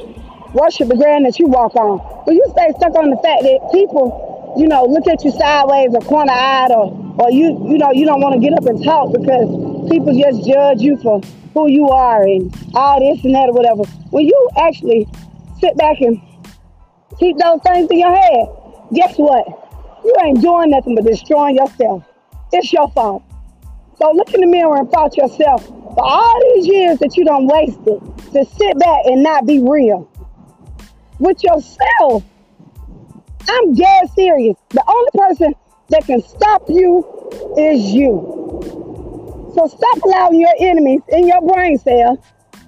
worship 0.54 0.88
the 0.88 0.96
ground 0.96 1.26
that 1.26 1.38
you 1.38 1.46
walk 1.46 1.74
on, 1.76 1.98
when 2.24 2.36
you 2.36 2.44
stay 2.50 2.72
stuck 2.78 2.94
on 2.94 3.10
the 3.10 3.16
fact 3.16 3.42
that 3.42 3.70
people, 3.72 4.35
you 4.56 4.66
know, 4.66 4.84
look 4.84 5.06
at 5.06 5.24
you 5.24 5.30
sideways 5.30 5.90
or 5.94 6.00
corner 6.00 6.32
eyed 6.32 6.70
or, 6.70 7.16
or 7.20 7.30
you, 7.30 7.58
you 7.68 7.78
know, 7.78 7.92
you 7.92 8.06
don't 8.06 8.20
want 8.20 8.34
to 8.34 8.40
get 8.40 8.56
up 8.56 8.66
and 8.66 8.82
talk 8.82 9.12
because 9.12 9.90
people 9.90 10.16
just 10.18 10.46
judge 10.46 10.80
you 10.80 10.96
for 10.98 11.20
who 11.54 11.70
you 11.70 11.88
are 11.88 12.22
and 12.22 12.54
all 12.74 13.00
this 13.00 13.24
and 13.24 13.34
that 13.34 13.48
or 13.48 13.52
whatever. 13.52 13.84
When 14.10 14.26
you 14.26 14.48
actually 14.58 15.06
sit 15.60 15.76
back 15.76 16.00
and 16.00 16.20
keep 17.18 17.36
those 17.38 17.60
things 17.62 17.90
in 17.90 17.98
your 17.98 18.14
head, 18.14 18.46
guess 18.94 19.16
what? 19.16 19.46
You 20.04 20.14
ain't 20.24 20.40
doing 20.40 20.70
nothing 20.70 20.94
but 20.94 21.04
destroying 21.04 21.56
yourself. 21.56 22.04
It's 22.52 22.72
your 22.72 22.90
fault. 22.90 23.22
So 23.98 24.10
look 24.12 24.32
in 24.34 24.40
the 24.40 24.46
mirror 24.46 24.76
and 24.76 24.90
fault 24.90 25.16
yourself 25.16 25.66
for 25.66 26.04
all 26.04 26.40
these 26.54 26.66
years 26.66 26.98
that 26.98 27.16
you 27.16 27.24
don't 27.24 27.46
wasted 27.46 28.00
to 28.32 28.44
sit 28.44 28.78
back 28.78 29.00
and 29.06 29.22
not 29.22 29.46
be 29.46 29.60
real 29.60 30.10
with 31.18 31.42
yourself. 31.42 32.22
I'm 33.48 33.74
dead 33.74 34.10
serious. 34.14 34.56
The 34.70 34.84
only 34.86 35.10
person 35.14 35.54
that 35.90 36.04
can 36.06 36.22
stop 36.22 36.62
you 36.68 37.04
is 37.56 37.92
you. 37.92 39.52
So 39.54 39.66
stop 39.66 40.02
allowing 40.04 40.40
your 40.40 40.54
enemies 40.60 41.00
in 41.08 41.26
your 41.26 41.40
brain 41.40 41.78
cell 41.78 42.22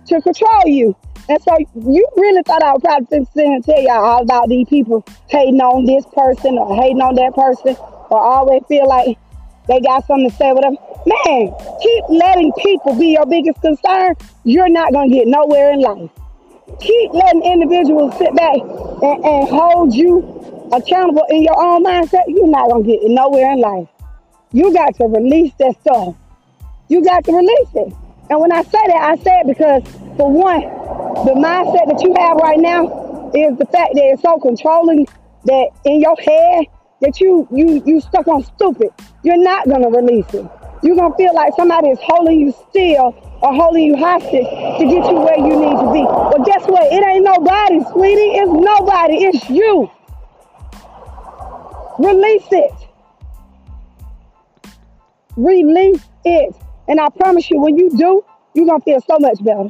to 0.06 0.20
control 0.22 0.62
you. 0.66 0.96
And 1.28 1.42
so 1.42 1.54
you 1.74 2.08
really 2.16 2.42
thought 2.44 2.62
I 2.62 2.72
would 2.72 2.82
probably 2.82 3.26
sit 3.34 3.44
and 3.44 3.62
tell 3.62 3.80
y'all 3.80 4.04
all 4.04 4.22
about 4.22 4.48
these 4.48 4.66
people 4.68 5.04
hating 5.28 5.60
on 5.60 5.84
this 5.84 6.04
person 6.14 6.56
or 6.56 6.74
hating 6.80 7.02
on 7.02 7.14
that 7.16 7.34
person 7.34 7.76
or 8.10 8.18
always 8.18 8.62
feel 8.68 8.88
like 8.88 9.18
they 9.68 9.80
got 9.80 10.06
something 10.06 10.30
to 10.30 10.36
say, 10.36 10.50
whatever. 10.52 10.76
Man, 11.04 11.52
keep 11.82 12.04
letting 12.08 12.52
people 12.58 12.94
be 12.94 13.08
your 13.12 13.26
biggest 13.26 13.60
concern. 13.60 14.14
You're 14.44 14.70
not 14.70 14.92
going 14.92 15.10
to 15.10 15.14
get 15.14 15.26
nowhere 15.28 15.72
in 15.72 15.80
life. 15.80 16.10
Keep 16.80 17.12
letting 17.12 17.44
individuals 17.44 18.16
sit 18.16 18.34
back 18.34 18.56
and, 18.60 19.24
and 19.24 19.48
hold 19.48 19.94
you 19.94 20.57
accountable 20.72 21.24
in 21.30 21.42
your 21.42 21.58
own 21.60 21.84
mindset. 21.84 22.24
You're 22.28 22.48
not 22.48 22.68
to 22.68 22.82
get 22.82 23.00
nowhere 23.04 23.52
in 23.52 23.60
life. 23.60 23.88
You 24.52 24.72
got 24.72 24.94
to 24.96 25.04
release 25.04 25.52
that 25.58 25.78
stuff. 25.80 26.14
You 26.88 27.04
got 27.04 27.24
to 27.24 27.32
release 27.32 27.68
it. 27.74 27.92
And 28.30 28.40
when 28.40 28.52
I 28.52 28.62
say 28.62 28.84
that, 28.86 29.00
I 29.02 29.16
say 29.16 29.40
it 29.40 29.46
because, 29.46 29.82
for 30.16 30.30
one, 30.30 30.60
the 31.24 31.34
mindset 31.34 31.88
that 31.88 32.02
you 32.02 32.14
have 32.18 32.36
right 32.36 32.58
now 32.58 33.30
is 33.34 33.56
the 33.58 33.66
fact 33.66 33.94
that 33.94 34.04
it's 34.04 34.22
so 34.22 34.38
controlling 34.38 35.06
that 35.44 35.68
in 35.84 36.00
your 36.00 36.16
head 36.16 36.66
that 37.00 37.20
you 37.20 37.46
you 37.50 37.82
you 37.86 38.00
stuck 38.00 38.26
on 38.28 38.42
stupid. 38.44 38.90
You're 39.22 39.42
not 39.42 39.68
gonna 39.68 39.88
release 39.88 40.26
it. 40.34 40.46
You're 40.82 40.96
gonna 40.96 41.14
feel 41.16 41.34
like 41.34 41.52
somebody 41.56 41.88
is 41.88 41.98
holding 42.02 42.40
you 42.40 42.52
still 42.70 43.14
or 43.42 43.54
holding 43.54 43.84
you 43.84 43.96
hostage 43.96 44.30
to 44.32 44.84
get 44.84 45.04
you 45.06 45.18
where 45.20 45.38
you 45.38 45.54
need 45.56 45.76
to 45.78 45.92
be. 45.92 46.04
But 46.04 46.44
guess 46.44 46.66
what? 46.66 46.92
It 46.92 47.04
ain't 47.04 47.24
nobody, 47.24 47.80
sweetie. 47.92 48.38
It's 48.38 48.52
nobody. 48.52 49.24
It's 49.24 49.48
you. 49.50 49.90
Release 51.98 52.46
it. 52.52 52.72
Release 55.36 56.04
it. 56.24 56.54
And 56.86 57.00
I 57.00 57.08
promise 57.10 57.50
you, 57.50 57.60
when 57.60 57.76
you 57.76 57.90
do, 57.90 58.24
you're 58.54 58.66
gonna 58.66 58.80
feel 58.80 59.00
so 59.00 59.18
much 59.18 59.42
better. 59.44 59.68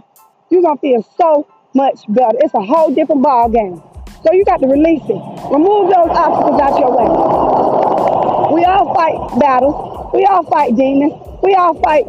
You're 0.50 0.62
gonna 0.62 0.76
feel 0.76 1.02
so 1.18 1.46
much 1.74 2.00
better. 2.08 2.36
It's 2.40 2.54
a 2.54 2.60
whole 2.60 2.94
different 2.94 3.22
ball 3.22 3.48
game. 3.48 3.82
So 4.24 4.32
you 4.32 4.44
got 4.44 4.60
to 4.60 4.66
release 4.66 5.02
it. 5.04 5.22
Remove 5.52 5.90
those 5.90 6.10
obstacles 6.10 6.60
out 6.60 6.78
your 6.78 6.90
way. 6.90 8.54
We 8.54 8.64
all 8.64 8.94
fight 8.94 9.38
battles. 9.38 10.10
We 10.12 10.24
all 10.24 10.42
fight 10.44 10.76
demons. 10.76 11.12
We 11.42 11.54
all 11.54 11.74
fight 11.80 12.04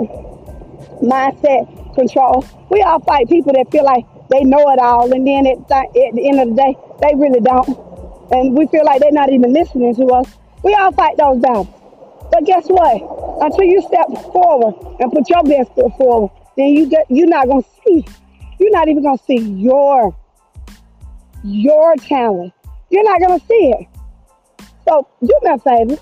mindset 1.01 1.95
control. 1.95 2.45
We 2.69 2.81
all 2.81 2.99
fight 2.99 3.29
people 3.29 3.53
that 3.53 3.71
feel 3.71 3.83
like 3.85 4.05
they 4.29 4.43
know 4.43 4.69
it 4.69 4.79
all, 4.79 5.11
and 5.11 5.25
then 5.25 5.47
at, 5.47 5.57
at 5.71 5.93
the 5.93 6.27
end 6.27 6.39
of 6.39 6.49
the 6.49 6.55
day, 6.55 6.75
they 7.01 7.15
really 7.15 7.39
don't. 7.39 7.88
And 8.31 8.55
we 8.55 8.67
feel 8.67 8.85
like 8.85 9.01
they're 9.01 9.11
not 9.11 9.31
even 9.31 9.51
listening 9.53 9.95
to 9.95 10.05
us. 10.07 10.27
We 10.63 10.73
all 10.75 10.91
fight 10.91 11.17
those 11.17 11.39
battles. 11.39 11.67
But 12.31 12.45
guess 12.45 12.67
what? 12.67 13.01
Until 13.41 13.65
you 13.65 13.81
step 13.81 14.07
forward 14.31 14.75
and 14.99 15.11
put 15.11 15.27
your 15.29 15.43
best 15.43 15.73
foot 15.73 15.91
forward, 15.97 16.29
then 16.57 16.67
you 16.67 16.85
get, 16.87 17.07
you're 17.09 17.27
not 17.27 17.47
gonna 17.47 17.63
see. 17.85 18.05
You're 18.59 18.71
not 18.71 18.87
even 18.87 19.03
gonna 19.03 19.17
see 19.25 19.37
your 19.37 20.15
your 21.43 21.95
talent. 21.95 22.53
You're 22.89 23.03
not 23.03 23.19
gonna 23.21 23.39
see 23.47 23.73
it. 23.77 23.87
So 24.87 25.07
do 25.21 25.33
me 25.41 25.51
a 25.51 25.57
favor. 25.57 25.97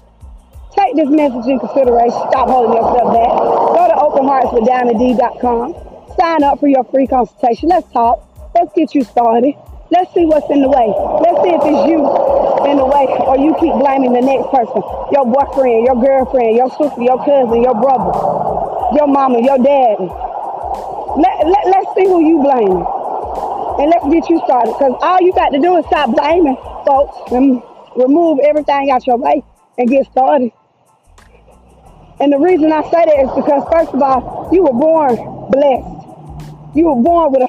Take 0.75 0.95
this 0.95 1.09
message 1.09 1.47
in 1.47 1.59
consideration. 1.59 2.19
Stop 2.29 2.49
holding 2.49 2.73
yourself 2.73 3.13
back. 3.13 3.29
Go 3.75 3.87
to 3.87 3.95
openheartswithdiamond.com. 3.95 5.75
Sign 6.19 6.43
up 6.43 6.59
for 6.59 6.67
your 6.67 6.83
free 6.85 7.05
consultation. 7.07 7.69
Let's 7.69 7.91
talk. 7.91 8.23
Let's 8.55 8.73
get 8.73 8.95
you 8.95 9.03
started. 9.03 9.53
Let's 9.89 10.13
see 10.13 10.25
what's 10.25 10.49
in 10.51 10.61
the 10.61 10.67
way. 10.67 10.91
Let's 11.23 11.39
see 11.47 11.53
if 11.55 11.63
it's 11.63 11.83
you 11.87 12.03
in 12.67 12.75
the 12.75 12.83
way 12.83 13.07
or 13.23 13.39
you 13.39 13.55
keep 13.55 13.71
blaming 13.79 14.11
the 14.11 14.19
next 14.19 14.51
person. 14.51 14.83
Your 15.15 15.23
boyfriend, 15.23 15.87
your 15.87 15.95
girlfriend, 15.95 16.59
your 16.59 16.67
sister, 16.75 16.99
your 16.99 17.23
cousin, 17.23 17.63
your 17.63 17.75
brother, 17.79 18.11
your 18.99 19.07
mama, 19.07 19.39
your 19.39 19.55
daddy. 19.63 20.11
Let, 21.17 21.35
let, 21.47 21.63
let's 21.71 21.89
see 21.95 22.03
who 22.03 22.19
you 22.19 22.43
blame. 22.43 22.83
And 23.79 23.87
let's 23.87 24.03
get 24.11 24.27
you 24.27 24.43
started. 24.43 24.75
Because 24.75 24.99
all 24.99 25.21
you 25.21 25.31
got 25.31 25.55
to 25.55 25.59
do 25.59 25.77
is 25.77 25.85
stop 25.87 26.11
blaming 26.11 26.57
folks 26.83 27.15
and 27.31 27.63
remove 27.95 28.39
everything 28.43 28.91
out 28.91 29.07
your 29.07 29.17
way 29.17 29.41
and 29.77 29.87
get 29.87 30.05
started. 30.11 30.51
And 32.19 32.33
the 32.33 32.39
reason 32.39 32.71
I 32.71 32.81
say 32.89 33.05
that 33.07 33.19
is 33.23 33.29
because, 33.35 33.63
first 33.71 33.93
of 33.93 34.01
all, 34.01 34.49
you 34.51 34.63
were 34.63 34.73
born 34.73 35.15
blessed. 35.51 36.75
You 36.75 36.89
were 36.89 37.01
born 37.01 37.31
with 37.31 37.43
a 37.43 37.46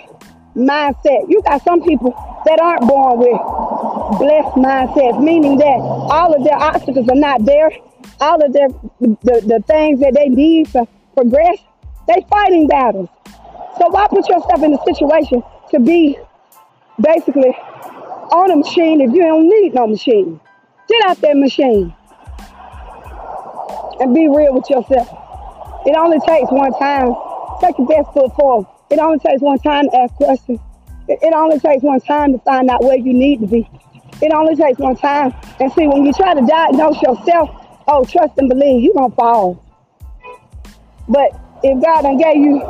mindset. 0.57 1.29
You 1.29 1.43
got 1.43 1.63
some 1.63 1.83
people 1.83 2.13
that 2.45 2.61
aren't 2.61 2.87
born 2.87 3.19
with 3.19 3.41
blessed 4.19 4.57
mindsets, 4.57 5.23
meaning 5.23 5.59
that 5.59 5.79
all 6.11 6.35
of 6.35 6.45
their 6.45 6.57
obstacles 6.57 7.09
are 7.09 7.15
not 7.15 7.45
there. 7.45 7.71
All 8.21 8.45
of 8.45 8.53
their 8.53 8.69
the, 9.01 9.17
the 9.23 9.63
things 9.67 10.01
that 10.01 10.15
they 10.15 10.29
need 10.29 10.67
to 10.73 10.87
progress, 11.15 11.59
they 12.07 12.25
fighting 12.31 12.67
battles. 12.67 13.09
So 13.79 13.89
why 13.91 14.09
put 14.09 14.29
yourself 14.29 14.63
in 14.63 14.75
a 14.75 14.85
situation 14.85 15.43
to 15.71 15.79
be 15.79 16.19
basically 17.01 17.51
on 18.33 18.51
a 18.51 18.57
machine 18.57 19.01
if 19.01 19.13
you 19.13 19.23
don't 19.23 19.49
need 19.49 19.75
no 19.75 19.87
machine? 19.87 20.41
Get 20.89 21.05
out 21.11 21.21
that 21.21 21.37
machine 21.37 21.95
and 24.01 24.15
be 24.15 24.29
real 24.29 24.55
with 24.55 24.69
yourself. 24.71 25.09
It 25.87 25.97
only 25.97 26.19
takes 26.21 26.51
one 26.51 26.73
time. 26.79 27.15
Take 27.61 27.79
your 27.79 27.87
best 27.87 28.13
foot 28.13 28.35
forward. 28.35 28.67
It 28.91 28.99
only 28.99 29.19
takes 29.19 29.43
one 29.43 29.59
time 29.59 29.91
to 29.91 29.97
ask 29.97 30.15
questions. 30.15 30.61
It, 31.09 31.33
only 31.35 31.59
takes 31.59 31.83
one 31.83 32.01
time 32.01 32.33
to 32.33 32.39
find 32.41 32.69
out 32.71 32.83
where 32.83 32.97
you 32.97 33.13
need 33.13 33.41
to 33.41 33.47
be. 33.47 33.69
It 34.21 34.33
only 34.33 34.57
takes 34.57 34.79
one 34.79 34.97
time. 34.97 35.35
And 35.61 35.73
see, 35.73 35.87
when 35.87 36.05
you 36.05 36.13
try 36.13 36.35
to 36.35 36.45
diagnose 36.47 37.01
yourself, 37.03 37.51
oh, 37.87 38.05
trust 38.05 38.35
and 38.39 38.49
believe, 38.49 38.83
you're 38.83 38.95
going 38.95 39.11
to 39.11 39.17
fall. 39.17 39.65
But 41.09 41.39
if 41.63 41.83
God 41.83 42.03
done 42.03 42.19
gave 42.19 42.37
you 42.37 42.61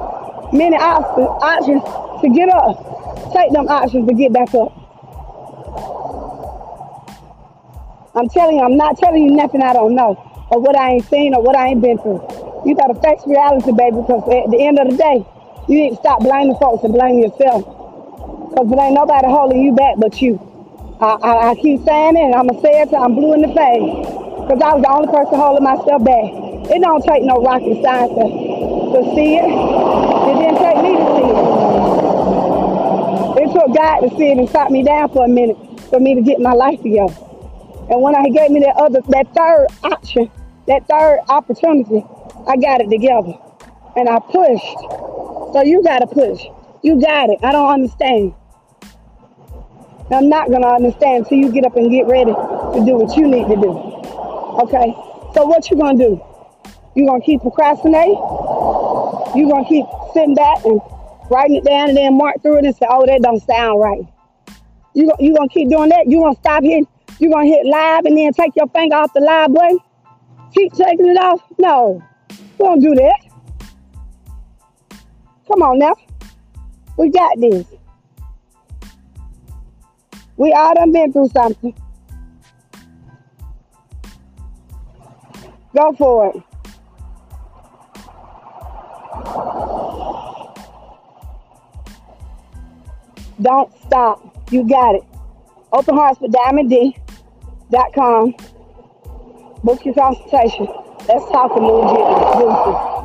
many 0.53 0.77
options, 0.77 1.83
to 2.23 2.29
get 2.31 2.49
up, 2.49 3.33
take 3.33 3.53
them 3.53 3.69
options 3.69 4.09
to 4.09 4.15
get 4.15 4.33
back 4.33 4.55
up. 4.55 4.75
I'm 8.15 8.29
telling 8.29 8.57
you, 8.57 8.65
I'm 8.65 8.77
not 8.77 8.99
telling 8.99 9.23
you 9.23 9.31
nothing 9.31 9.63
I 9.63 9.73
don't 9.73 9.95
know 9.95 10.19
or 10.51 10.61
what 10.61 10.77
I 10.77 10.93
ain't 10.93 11.09
seen 11.09 11.35
or 11.35 11.43
what 11.43 11.55
I 11.55 11.69
ain't 11.69 11.81
been 11.81 11.99
through. 11.99 12.21
You 12.67 12.75
gotta 12.75 12.95
face 13.01 13.21
reality, 13.27 13.71
baby, 13.73 13.97
because 14.03 14.23
at 14.27 14.51
the 14.51 14.59
end 14.61 14.79
of 14.79 14.91
the 14.91 14.97
day, 14.97 15.25
you 15.69 15.91
to 15.91 15.97
stop 15.97 16.21
blaming 16.21 16.57
folks 16.57 16.85
and 16.85 16.93
blame 16.93 17.19
yourself. 17.21 17.65
Because 18.51 18.73
it 18.73 18.79
ain't 18.79 18.95
nobody 18.95 19.27
holding 19.29 19.63
you 19.63 19.73
back 19.75 19.95
but 19.99 20.21
you. 20.21 20.41
I, 21.01 21.15
I, 21.23 21.51
I 21.51 21.55
keep 21.55 21.85
saying 21.85 22.17
it 22.17 22.25
and 22.25 22.35
I'm 22.35 22.49
going 22.49 22.61
to 22.61 22.67
say 22.67 22.81
it 22.83 22.89
till 22.91 22.99
I'm 22.99 23.15
blue 23.15 23.35
in 23.35 23.43
the 23.43 23.53
face. 23.53 24.09
Because 24.49 24.61
I 24.65 24.73
was 24.73 24.83
the 24.83 24.91
only 24.91 25.13
person 25.13 25.37
holding 25.37 25.63
myself 25.63 26.03
back. 26.03 26.73
It 26.73 26.81
don't 26.81 27.05
take 27.05 27.23
no 27.23 27.37
rocket 27.45 27.85
science 27.85 28.13
to, 28.17 28.25
to 28.97 29.01
see 29.15 29.37
it. 29.37 29.45
It 29.45 30.35
didn't 30.41 30.59
take 30.59 30.81
me 30.81 30.97
to 30.97 31.05
see 31.15 31.29
it. 31.29 31.39
It 33.45 33.53
took 33.53 33.71
God 33.77 34.01
to 34.01 34.09
see 34.17 34.33
it 34.33 34.39
and 34.39 34.49
stop 34.49 34.71
me 34.71 34.83
down 34.83 35.13
for 35.13 35.25
a 35.25 35.29
minute 35.29 35.57
for 35.91 36.01
me 36.01 36.15
to 36.15 36.23
get 36.23 36.41
my 36.41 36.53
life 36.53 36.81
together. 36.83 37.15
And 37.91 38.03
when 38.03 38.17
I 38.17 38.29
gave 38.29 38.51
me 38.51 38.61
that 38.61 38.77
other, 38.77 39.01
that 39.09 39.33
third 39.35 39.67
option, 39.85 40.31
that 40.67 40.89
third 40.89 41.21
opportunity, 41.29 42.05
I 42.47 42.57
got 42.57 42.81
it 42.81 42.91
together. 42.91 43.33
And 43.97 44.09
I 44.09 44.19
pushed. 44.19 45.08
So 45.53 45.63
you 45.63 45.83
got 45.83 46.01
to 46.01 46.07
push. 46.07 46.45
You 46.83 47.01
got 47.01 47.31
it. 47.31 47.39
I 47.43 47.53
don't 47.53 47.69
understand. 47.69 48.35
I'm 50.11 50.29
not 50.29 50.49
to 50.63 50.69
understand 50.69 51.25
until 51.25 51.39
you 51.39 51.53
get 51.53 51.67
up 51.67 51.77
and 51.77 51.91
get 51.91 52.07
ready 52.07 52.33
to 52.33 52.83
do 52.85 52.97
what 52.97 53.17
you 53.17 53.27
need 53.27 53.49
to 53.49 53.57
do. 53.57 53.71
Okay? 54.63 54.95
So 55.35 55.45
what 55.45 55.71
you 55.71 55.77
to 55.99 56.05
do? 56.05 56.25
You 56.95 57.07
to 57.07 57.21
keep 57.25 57.43
procrastinating? 57.43 58.17
You 59.37 59.49
to 59.49 59.65
keep 59.69 59.85
sitting 60.15 60.35
back 60.35 60.65
and 60.65 60.81
writing 61.31 61.57
it 61.57 61.65
down 61.65 61.91
and 61.91 61.97
then 61.97 62.17
mark 62.17 62.43
through 62.43 62.59
it 62.59 62.65
and 62.65 62.75
say, 62.75 62.87
oh, 62.89 63.05
that 63.07 63.23
don't 63.23 63.43
sound 63.45 63.81
right. 63.81 64.01
You, 64.95 65.13
you 65.21 65.35
to 65.35 65.49
keep 65.53 65.69
doing 65.69 65.91
that? 65.91 66.07
You 66.07 66.25
to 66.25 66.35
stop 66.41 66.63
hitting? 66.63 66.89
You 67.19 67.31
to 67.31 67.45
hit 67.45 67.67
live 67.67 68.05
and 68.07 68.17
then 68.17 68.33
take 68.33 68.57
your 68.57 68.69
finger 68.69 68.97
off 68.97 69.13
the 69.13 69.21
live 69.21 69.53
button? 69.53 69.79
Keep 70.55 70.73
taking 70.73 71.07
it 71.07 71.19
off? 71.19 71.43
No. 71.59 72.03
Don't 72.59 72.81
do 72.81 72.95
that. 72.95 73.28
Come 75.49 75.63
on 75.63 75.79
now. 75.79 75.95
We 76.99 77.11
got 77.11 77.41
this. 77.41 77.65
We 80.37 80.53
all 80.53 80.75
done 80.75 80.93
been 80.93 81.13
through 81.13 81.29
something. 81.31 81.75
Go 85.75 85.93
for 85.93 86.33
it. 86.35 86.43
Don't 93.41 93.73
stop. 93.87 94.53
You 94.53 94.69
got 94.69 94.97
it. 94.97 95.05
Open 95.73 95.95
Hearts 95.95 96.21
with 96.21 96.33
Diamond 96.33 96.69
D.com. 96.69 98.35
Book 99.65 99.85
your 99.85 99.95
consultation. 99.95 100.67
Let's 101.09 101.25
talk 101.31 101.53
a 101.53 101.61
little 101.61 101.85
bit. 101.85 102.98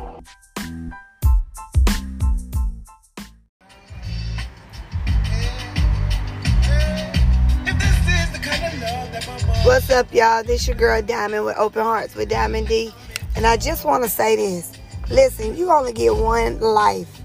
Up, 9.94 10.12
y'all? 10.12 10.42
This 10.42 10.66
your 10.66 10.76
girl 10.76 11.00
Diamond 11.02 11.44
with 11.44 11.56
Open 11.56 11.84
Hearts 11.84 12.16
with 12.16 12.28
Diamond 12.28 12.66
D. 12.66 12.92
And 13.36 13.46
I 13.46 13.56
just 13.56 13.84
want 13.84 14.02
to 14.02 14.10
say 14.10 14.34
this. 14.34 14.72
Listen, 15.08 15.56
you 15.56 15.70
only 15.70 15.92
get 15.92 16.16
one 16.16 16.58
life. 16.58 17.20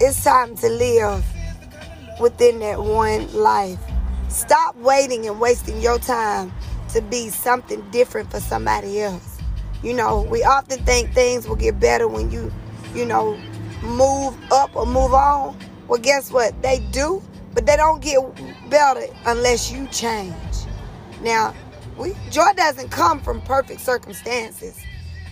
It's 0.00 0.22
time 0.22 0.54
to 0.56 0.68
live 0.68 1.24
within 2.20 2.58
that 2.58 2.78
one 2.78 3.32
life. 3.32 3.78
Stop 4.28 4.76
waiting 4.76 5.26
and 5.28 5.40
wasting 5.40 5.80
your 5.80 5.98
time 5.98 6.52
to 6.92 7.00
be 7.00 7.30
something 7.30 7.82
different 7.90 8.30
for 8.30 8.40
somebody 8.40 9.00
else. 9.00 9.38
You 9.82 9.94
know, 9.94 10.20
we 10.20 10.44
often 10.44 10.84
think 10.84 11.14
things 11.14 11.48
will 11.48 11.56
get 11.56 11.80
better 11.80 12.06
when 12.06 12.30
you, 12.30 12.52
you 12.94 13.06
know, 13.06 13.34
move 13.82 14.36
up 14.52 14.76
or 14.76 14.84
move 14.84 15.14
on. 15.14 15.56
Well, 15.88 16.00
guess 16.00 16.30
what? 16.30 16.60
They 16.60 16.80
do, 16.92 17.22
but 17.54 17.64
they 17.64 17.76
don't 17.76 18.02
get 18.02 18.20
better 18.68 19.06
unless 19.24 19.72
you 19.72 19.86
change. 19.86 20.34
Now, 21.22 21.54
we 22.00 22.14
joy 22.30 22.52
doesn't 22.56 22.90
come 22.90 23.20
from 23.20 23.42
perfect 23.42 23.80
circumstances. 23.80 24.80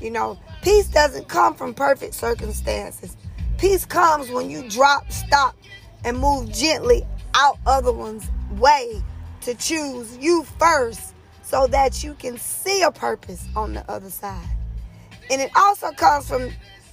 You 0.00 0.10
know, 0.10 0.38
peace 0.62 0.86
doesn't 0.86 1.26
come 1.26 1.54
from 1.54 1.74
perfect 1.74 2.14
circumstances. 2.14 3.16
Peace 3.56 3.84
comes 3.84 4.30
when 4.30 4.50
you 4.50 4.68
drop, 4.68 5.10
stop, 5.10 5.56
and 6.04 6.16
move 6.18 6.52
gently 6.52 7.04
out 7.34 7.58
other 7.66 7.92
one's 7.92 8.28
way 8.52 9.02
to 9.40 9.54
choose 9.54 10.16
you 10.18 10.44
first 10.58 11.14
so 11.42 11.66
that 11.68 12.04
you 12.04 12.14
can 12.14 12.36
see 12.36 12.82
a 12.82 12.92
purpose 12.92 13.48
on 13.56 13.72
the 13.72 13.90
other 13.90 14.10
side. 14.10 14.46
And 15.30 15.40
it 15.40 15.50
also 15.56 15.90
comes 15.92 16.28
from 16.28 16.50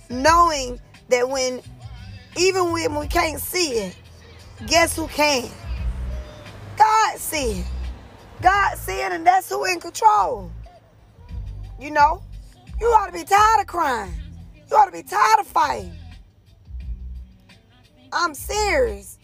knowing 0.10 0.80
that 1.10 1.30
when, 1.30 1.62
even 2.38 2.72
when 2.72 2.96
we 2.96 3.08
can't 3.08 3.42
see 3.42 3.74
it, 3.74 3.98
guess 4.68 4.96
who 4.96 5.08
can? 5.08 5.50
God 6.78 7.18
see 7.18 7.60
it. 7.60 7.66
God 8.42 8.78
it, 8.88 9.12
and 9.12 9.26
that's 9.26 9.50
who 9.50 9.66
in 9.66 9.80
control. 9.80 10.52
You 11.80 11.92
know, 11.92 12.24
you 12.80 12.88
ought 12.88 13.08
to 13.08 13.14
be 13.14 13.24
tired 13.24 13.62
of 13.62 13.68
crying. 13.68 14.14
You 14.70 14.78
ought 14.78 14.86
to 14.86 14.92
be 14.92 15.04
tired 15.04 15.40
of 15.40 15.48
fighting. 15.48 15.94
I'm 18.12 18.34
serious. 18.34 19.18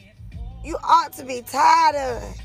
You 0.63 0.77
ought 0.83 1.13
to 1.13 1.23
be 1.23 1.41
tired 1.41 1.95
of 1.95 2.23
it. 2.23 2.41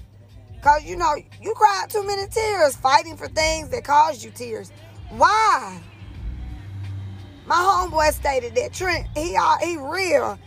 Cause 0.63 0.85
you 0.85 0.97
know, 0.97 1.15
you 1.41 1.55
cried 1.55 1.87
too 1.91 2.05
many 2.05 2.27
tears 2.29 2.77
fighting 2.77 3.17
for 3.17 3.29
things 3.29 3.69
that 3.69 3.85
caused 3.85 4.25
you 4.25 4.31
tears. 4.31 4.73
Why? 5.11 5.81
My 7.47 7.57
homeboy 7.57 8.13
stated 8.13 8.55
that 8.57 8.73
Trent, 8.73 9.07
he 9.15 9.37
uh, 9.37 9.59
he 9.59 9.77
real. 9.77 10.39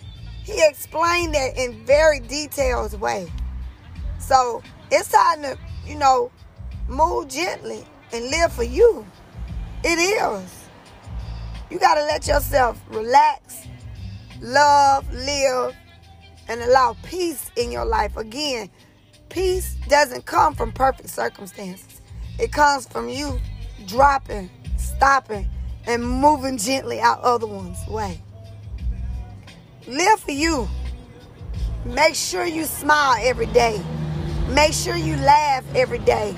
He 0.43 0.60
explained 0.67 1.36
that 1.36 1.58
in 1.58 1.86
very 1.86 2.19
detailed 2.19 2.99
way. 2.99 3.32
So 4.17 4.62
it's 4.91 5.10
time 5.10 5.43
to, 5.43 5.58
you 5.85 5.95
know, 5.95 6.31
move 6.87 7.27
gently 7.27 7.83
and 8.11 8.25
live 8.25 8.51
for 8.51 8.63
you. 8.63 9.05
It 9.83 9.97
is. 9.97 10.65
You 11.69 11.79
gotta 11.79 12.01
let 12.01 12.27
yourself 12.27 12.81
relax, 12.89 13.67
love, 14.41 15.11
live, 15.13 15.75
and 16.47 16.61
allow 16.61 16.95
peace 17.03 17.51
in 17.55 17.71
your 17.71 17.85
life. 17.85 18.17
Again, 18.17 18.69
peace 19.29 19.75
doesn't 19.87 20.25
come 20.25 20.55
from 20.55 20.71
perfect 20.71 21.09
circumstances. 21.09 22.01
It 22.39 22.51
comes 22.51 22.87
from 22.87 23.07
you 23.07 23.39
dropping, 23.85 24.49
stopping, 24.77 25.47
and 25.85 26.03
moving 26.03 26.57
gently 26.57 26.99
out 26.99 27.21
other 27.21 27.47
one's 27.47 27.85
way. 27.87 28.21
Live 29.87 30.19
for 30.19 30.31
you. 30.31 30.67
Make 31.85 32.15
sure 32.15 32.45
you 32.45 32.65
smile 32.65 33.17
every 33.21 33.47
day. 33.47 33.81
Make 34.49 34.73
sure 34.73 34.95
you 34.95 35.15
laugh 35.17 35.63
every 35.75 35.99
day. 35.99 36.35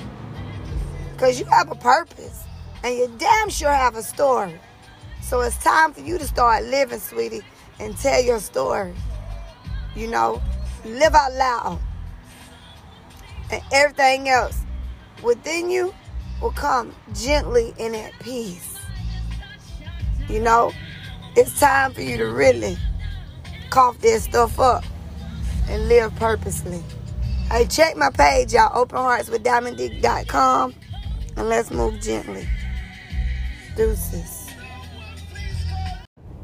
Because 1.12 1.40
you 1.40 1.46
have 1.46 1.70
a 1.70 1.74
purpose. 1.74 2.44
And 2.84 2.94
you 2.94 3.10
damn 3.16 3.48
sure 3.48 3.72
have 3.72 3.96
a 3.96 4.02
story. 4.02 4.60
So 5.22 5.40
it's 5.40 5.56
time 5.62 5.94
for 5.94 6.00
you 6.00 6.18
to 6.18 6.26
start 6.26 6.64
living, 6.64 6.98
sweetie, 6.98 7.42
and 7.80 7.96
tell 7.96 8.22
your 8.22 8.38
story. 8.38 8.92
You 9.96 10.08
know, 10.08 10.42
live 10.84 11.14
out 11.14 11.32
loud. 11.32 11.80
And 13.50 13.62
everything 13.72 14.28
else 14.28 14.60
within 15.22 15.70
you 15.70 15.94
will 16.42 16.52
come 16.52 16.94
gently 17.14 17.72
and 17.78 17.96
at 17.96 18.12
peace. 18.18 18.76
You 20.28 20.40
know, 20.40 20.72
it's 21.34 21.58
time 21.58 21.94
for 21.94 22.02
you 22.02 22.18
to 22.18 22.26
really 22.26 22.76
cough 23.70 23.98
this 24.00 24.24
stuff 24.24 24.60
up 24.60 24.84
and 25.68 25.88
live 25.88 26.14
purposely. 26.16 26.82
Hey, 27.52 27.66
check 27.66 27.96
my 27.98 28.08
page, 28.08 28.54
y'all. 28.54 28.86
OpenHeartsWithDiamondD.com. 28.86 30.74
And 31.36 31.48
let's 31.50 31.70
move 31.70 32.00
gently. 32.00 32.48
Deuces. 33.76 34.48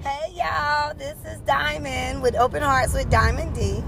Hey, 0.01 0.35
y'all. 0.35 0.93
This 0.93 1.17
is 1.25 1.39
Diamond 1.47 2.21
with 2.21 2.37
Open 2.37 2.63
Hearts 2.63 2.93
with 2.93 3.09
Diamond 3.09 3.55
D. 3.55 3.83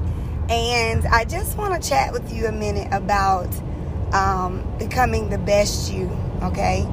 And 0.48 1.04
I 1.08 1.26
just 1.26 1.58
want 1.58 1.74
to 1.74 1.86
chat 1.86 2.10
with 2.10 2.32
you 2.32 2.46
a 2.46 2.52
minute 2.52 2.88
about 2.90 3.54
um, 4.14 4.64
becoming 4.78 5.28
the 5.28 5.36
best 5.36 5.92
you, 5.92 6.10
okay? 6.42 6.86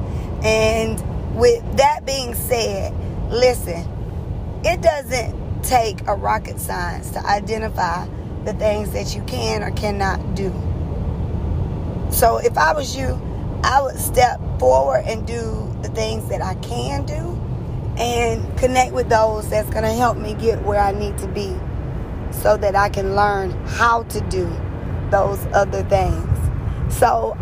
And 0.44 1.02
with 1.38 1.64
that 1.78 2.06
being 2.06 2.36
said, 2.36 2.94
listen, 3.32 3.90
it 4.66 4.82
doesn't 4.82 5.64
take 5.64 6.06
a 6.06 6.16
rocket 6.16 6.60
science 6.60 7.12
to 7.12 7.26
identify 7.26 8.06
the 8.48 8.54
things 8.54 8.92
that 8.92 9.14
you 9.14 9.22
can 9.24 9.62
or 9.62 9.72
cannot 9.72 10.34
do. 10.34 10.50
So 12.10 12.38
if 12.38 12.58
I 12.58 12.74
was 12.74 12.96
you, 12.96 13.22
I 13.62 13.82
would 13.82 14.00
step 14.00 14.40
forward 14.58 15.04
and 15.06 15.28
do 15.28 15.76
the 15.82 15.90
things 15.90 16.30
that 16.30 16.42
I 16.42 16.56
can 16.56 17.06
do 17.06 17.38
and 17.98 18.58
connect 18.58 18.94
with 18.94 19.10
those 19.10 19.50
that's 19.50 19.70
going 19.70 19.84
to 19.84 19.92
help 19.92 20.18
me 20.18 20.34
get 20.34 20.64
where 20.64 20.80
I 20.80 20.94
need 20.94 21.18
to 21.18 21.28
be 21.28 21.54
so 22.32 22.56
that 22.56 22.74
I 22.76 22.88
can 22.88 23.16
learn 23.16 23.52
how 23.66 24.04
to 24.04 24.22
do 24.30 24.46
those 25.12 25.46
other 25.48 25.84
things. 25.84 26.96
So 26.96 27.38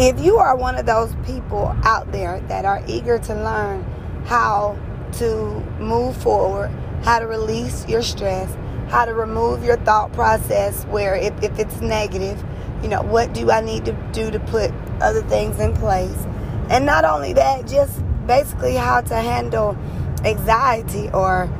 if 0.00 0.18
you 0.18 0.38
are 0.38 0.56
one 0.56 0.74
of 0.74 0.86
those 0.86 1.14
people 1.24 1.76
out 1.84 2.10
there 2.10 2.40
that 2.48 2.64
are 2.64 2.82
eager 2.88 3.20
to 3.20 3.34
learn 3.34 3.84
how 4.24 4.76
to 5.18 5.60
move 5.78 6.16
forward, 6.16 6.70
how 7.04 7.20
to 7.20 7.26
release 7.28 7.86
your 7.86 8.02
stress, 8.02 8.52
how 8.88 9.04
to 9.04 9.14
remove 9.14 9.64
your 9.64 9.76
thought 9.78 10.12
process 10.12 10.84
where 10.84 11.14
if, 11.14 11.42
if 11.42 11.58
it's 11.58 11.80
negative, 11.80 12.42
you 12.82 12.88
know, 12.88 13.02
what 13.02 13.32
do 13.32 13.50
I 13.50 13.60
need 13.60 13.84
to 13.86 13.92
do 14.12 14.30
to 14.30 14.38
put 14.38 14.72
other 15.00 15.22
things 15.22 15.58
in 15.58 15.74
place? 15.74 16.26
And 16.70 16.86
not 16.86 17.04
only 17.04 17.32
that, 17.32 17.66
just 17.66 18.02
basically 18.26 18.74
how 18.74 19.00
to 19.00 19.14
handle 19.14 19.76
anxiety 20.24 21.10
or, 21.10 21.50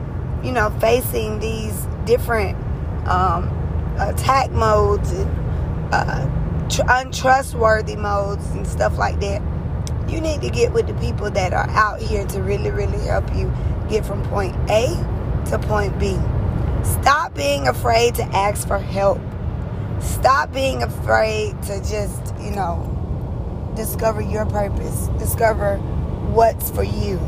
you 0.42 0.52
know, 0.52 0.70
facing 0.80 1.38
these 1.40 1.86
different 2.04 2.56
um, 3.06 3.48
attack 3.98 4.50
modes 4.50 5.10
and 5.12 5.30
uh, 5.92 6.68
tr- 6.68 6.82
untrustworthy 6.88 7.96
modes 7.96 8.46
and 8.50 8.66
stuff 8.66 8.98
like 8.98 9.20
that. 9.20 9.42
You 10.08 10.20
need 10.20 10.40
to 10.42 10.50
get 10.50 10.72
with 10.72 10.86
the 10.86 10.94
people 10.94 11.30
that 11.30 11.52
are 11.52 11.68
out 11.70 12.00
here 12.00 12.24
to 12.26 12.42
really, 12.42 12.70
really 12.70 12.98
help 13.06 13.34
you 13.34 13.52
get 13.88 14.04
from 14.04 14.22
point 14.24 14.54
A 14.70 14.86
to 15.50 15.58
point 15.58 15.98
B. 15.98 16.16
Stop 16.86 17.34
being 17.34 17.68
afraid 17.68 18.14
to 18.16 18.22
ask 18.24 18.66
for 18.66 18.78
help. 18.78 19.20
Stop 20.00 20.52
being 20.52 20.82
afraid 20.82 21.60
to 21.62 21.78
just, 21.80 22.34
you 22.40 22.50
know, 22.50 22.92
discover 23.76 24.20
your 24.20 24.46
purpose, 24.46 25.08
discover 25.18 25.78
what's 26.32 26.70
for 26.70 26.82
you. 26.82 27.18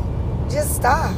Just 0.51 0.75
stop. 0.75 1.17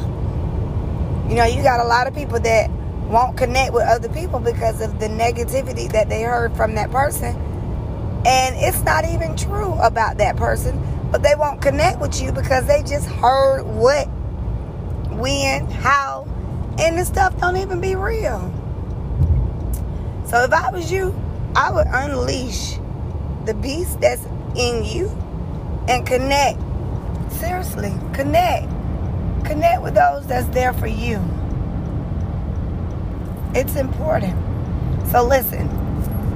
You 1.29 1.35
know, 1.35 1.45
you 1.45 1.63
got 1.63 1.79
a 1.79 1.87
lot 1.87 2.07
of 2.07 2.13
people 2.13 2.39
that 2.39 2.69
won't 3.09 3.37
connect 3.37 3.73
with 3.73 3.83
other 3.83 4.09
people 4.09 4.39
because 4.39 4.81
of 4.81 4.99
the 4.99 5.07
negativity 5.07 5.91
that 5.91 6.09
they 6.09 6.23
heard 6.23 6.55
from 6.55 6.75
that 6.75 6.91
person. 6.91 7.35
And 8.25 8.55
it's 8.57 8.81
not 8.83 9.05
even 9.05 9.35
true 9.35 9.73
about 9.73 10.17
that 10.17 10.37
person, 10.37 10.81
but 11.11 11.23
they 11.23 11.35
won't 11.35 11.61
connect 11.61 11.99
with 11.99 12.21
you 12.21 12.31
because 12.31 12.65
they 12.67 12.83
just 12.83 13.07
heard 13.07 13.63
what, 13.63 14.05
when, 15.09 15.67
how, 15.69 16.27
and 16.79 16.97
the 16.97 17.05
stuff 17.05 17.37
don't 17.39 17.57
even 17.57 17.81
be 17.81 17.95
real. 17.95 18.39
So 20.25 20.43
if 20.43 20.53
I 20.53 20.71
was 20.71 20.91
you, 20.91 21.13
I 21.55 21.71
would 21.71 21.87
unleash 21.87 22.75
the 23.45 23.53
beast 23.53 23.99
that's 23.99 24.25
in 24.55 24.83
you 24.83 25.09
and 25.87 26.05
connect. 26.05 26.59
Seriously, 27.33 27.93
connect. 28.13 28.69
Connect 29.45 29.81
with 29.81 29.95
those 29.95 30.25
that's 30.27 30.47
there 30.49 30.73
for 30.73 30.87
you. 30.87 31.19
It's 33.53 33.75
important. 33.75 34.37
So 35.11 35.25
listen, 35.25 35.67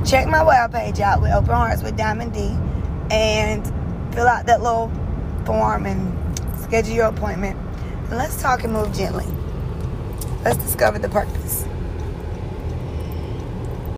check 0.06 0.28
my 0.28 0.40
webpage 0.40 1.00
out 1.00 1.22
with 1.22 1.32
Open 1.32 1.52
Hearts 1.54 1.82
with 1.82 1.96
Diamond 1.96 2.34
D 2.34 2.58
and 3.10 3.66
fill 4.14 4.28
out 4.28 4.46
that 4.48 4.62
little 4.62 4.92
form 5.46 5.86
and 5.86 6.12
schedule 6.60 6.94
your 6.94 7.06
appointment. 7.06 7.58
And 8.10 8.18
let's 8.18 8.42
talk 8.42 8.64
and 8.64 8.74
move 8.74 8.94
gently. 8.94 9.26
Let's 10.46 10.58
discover 10.60 11.00
the 11.00 11.10
purpose. 11.10 11.66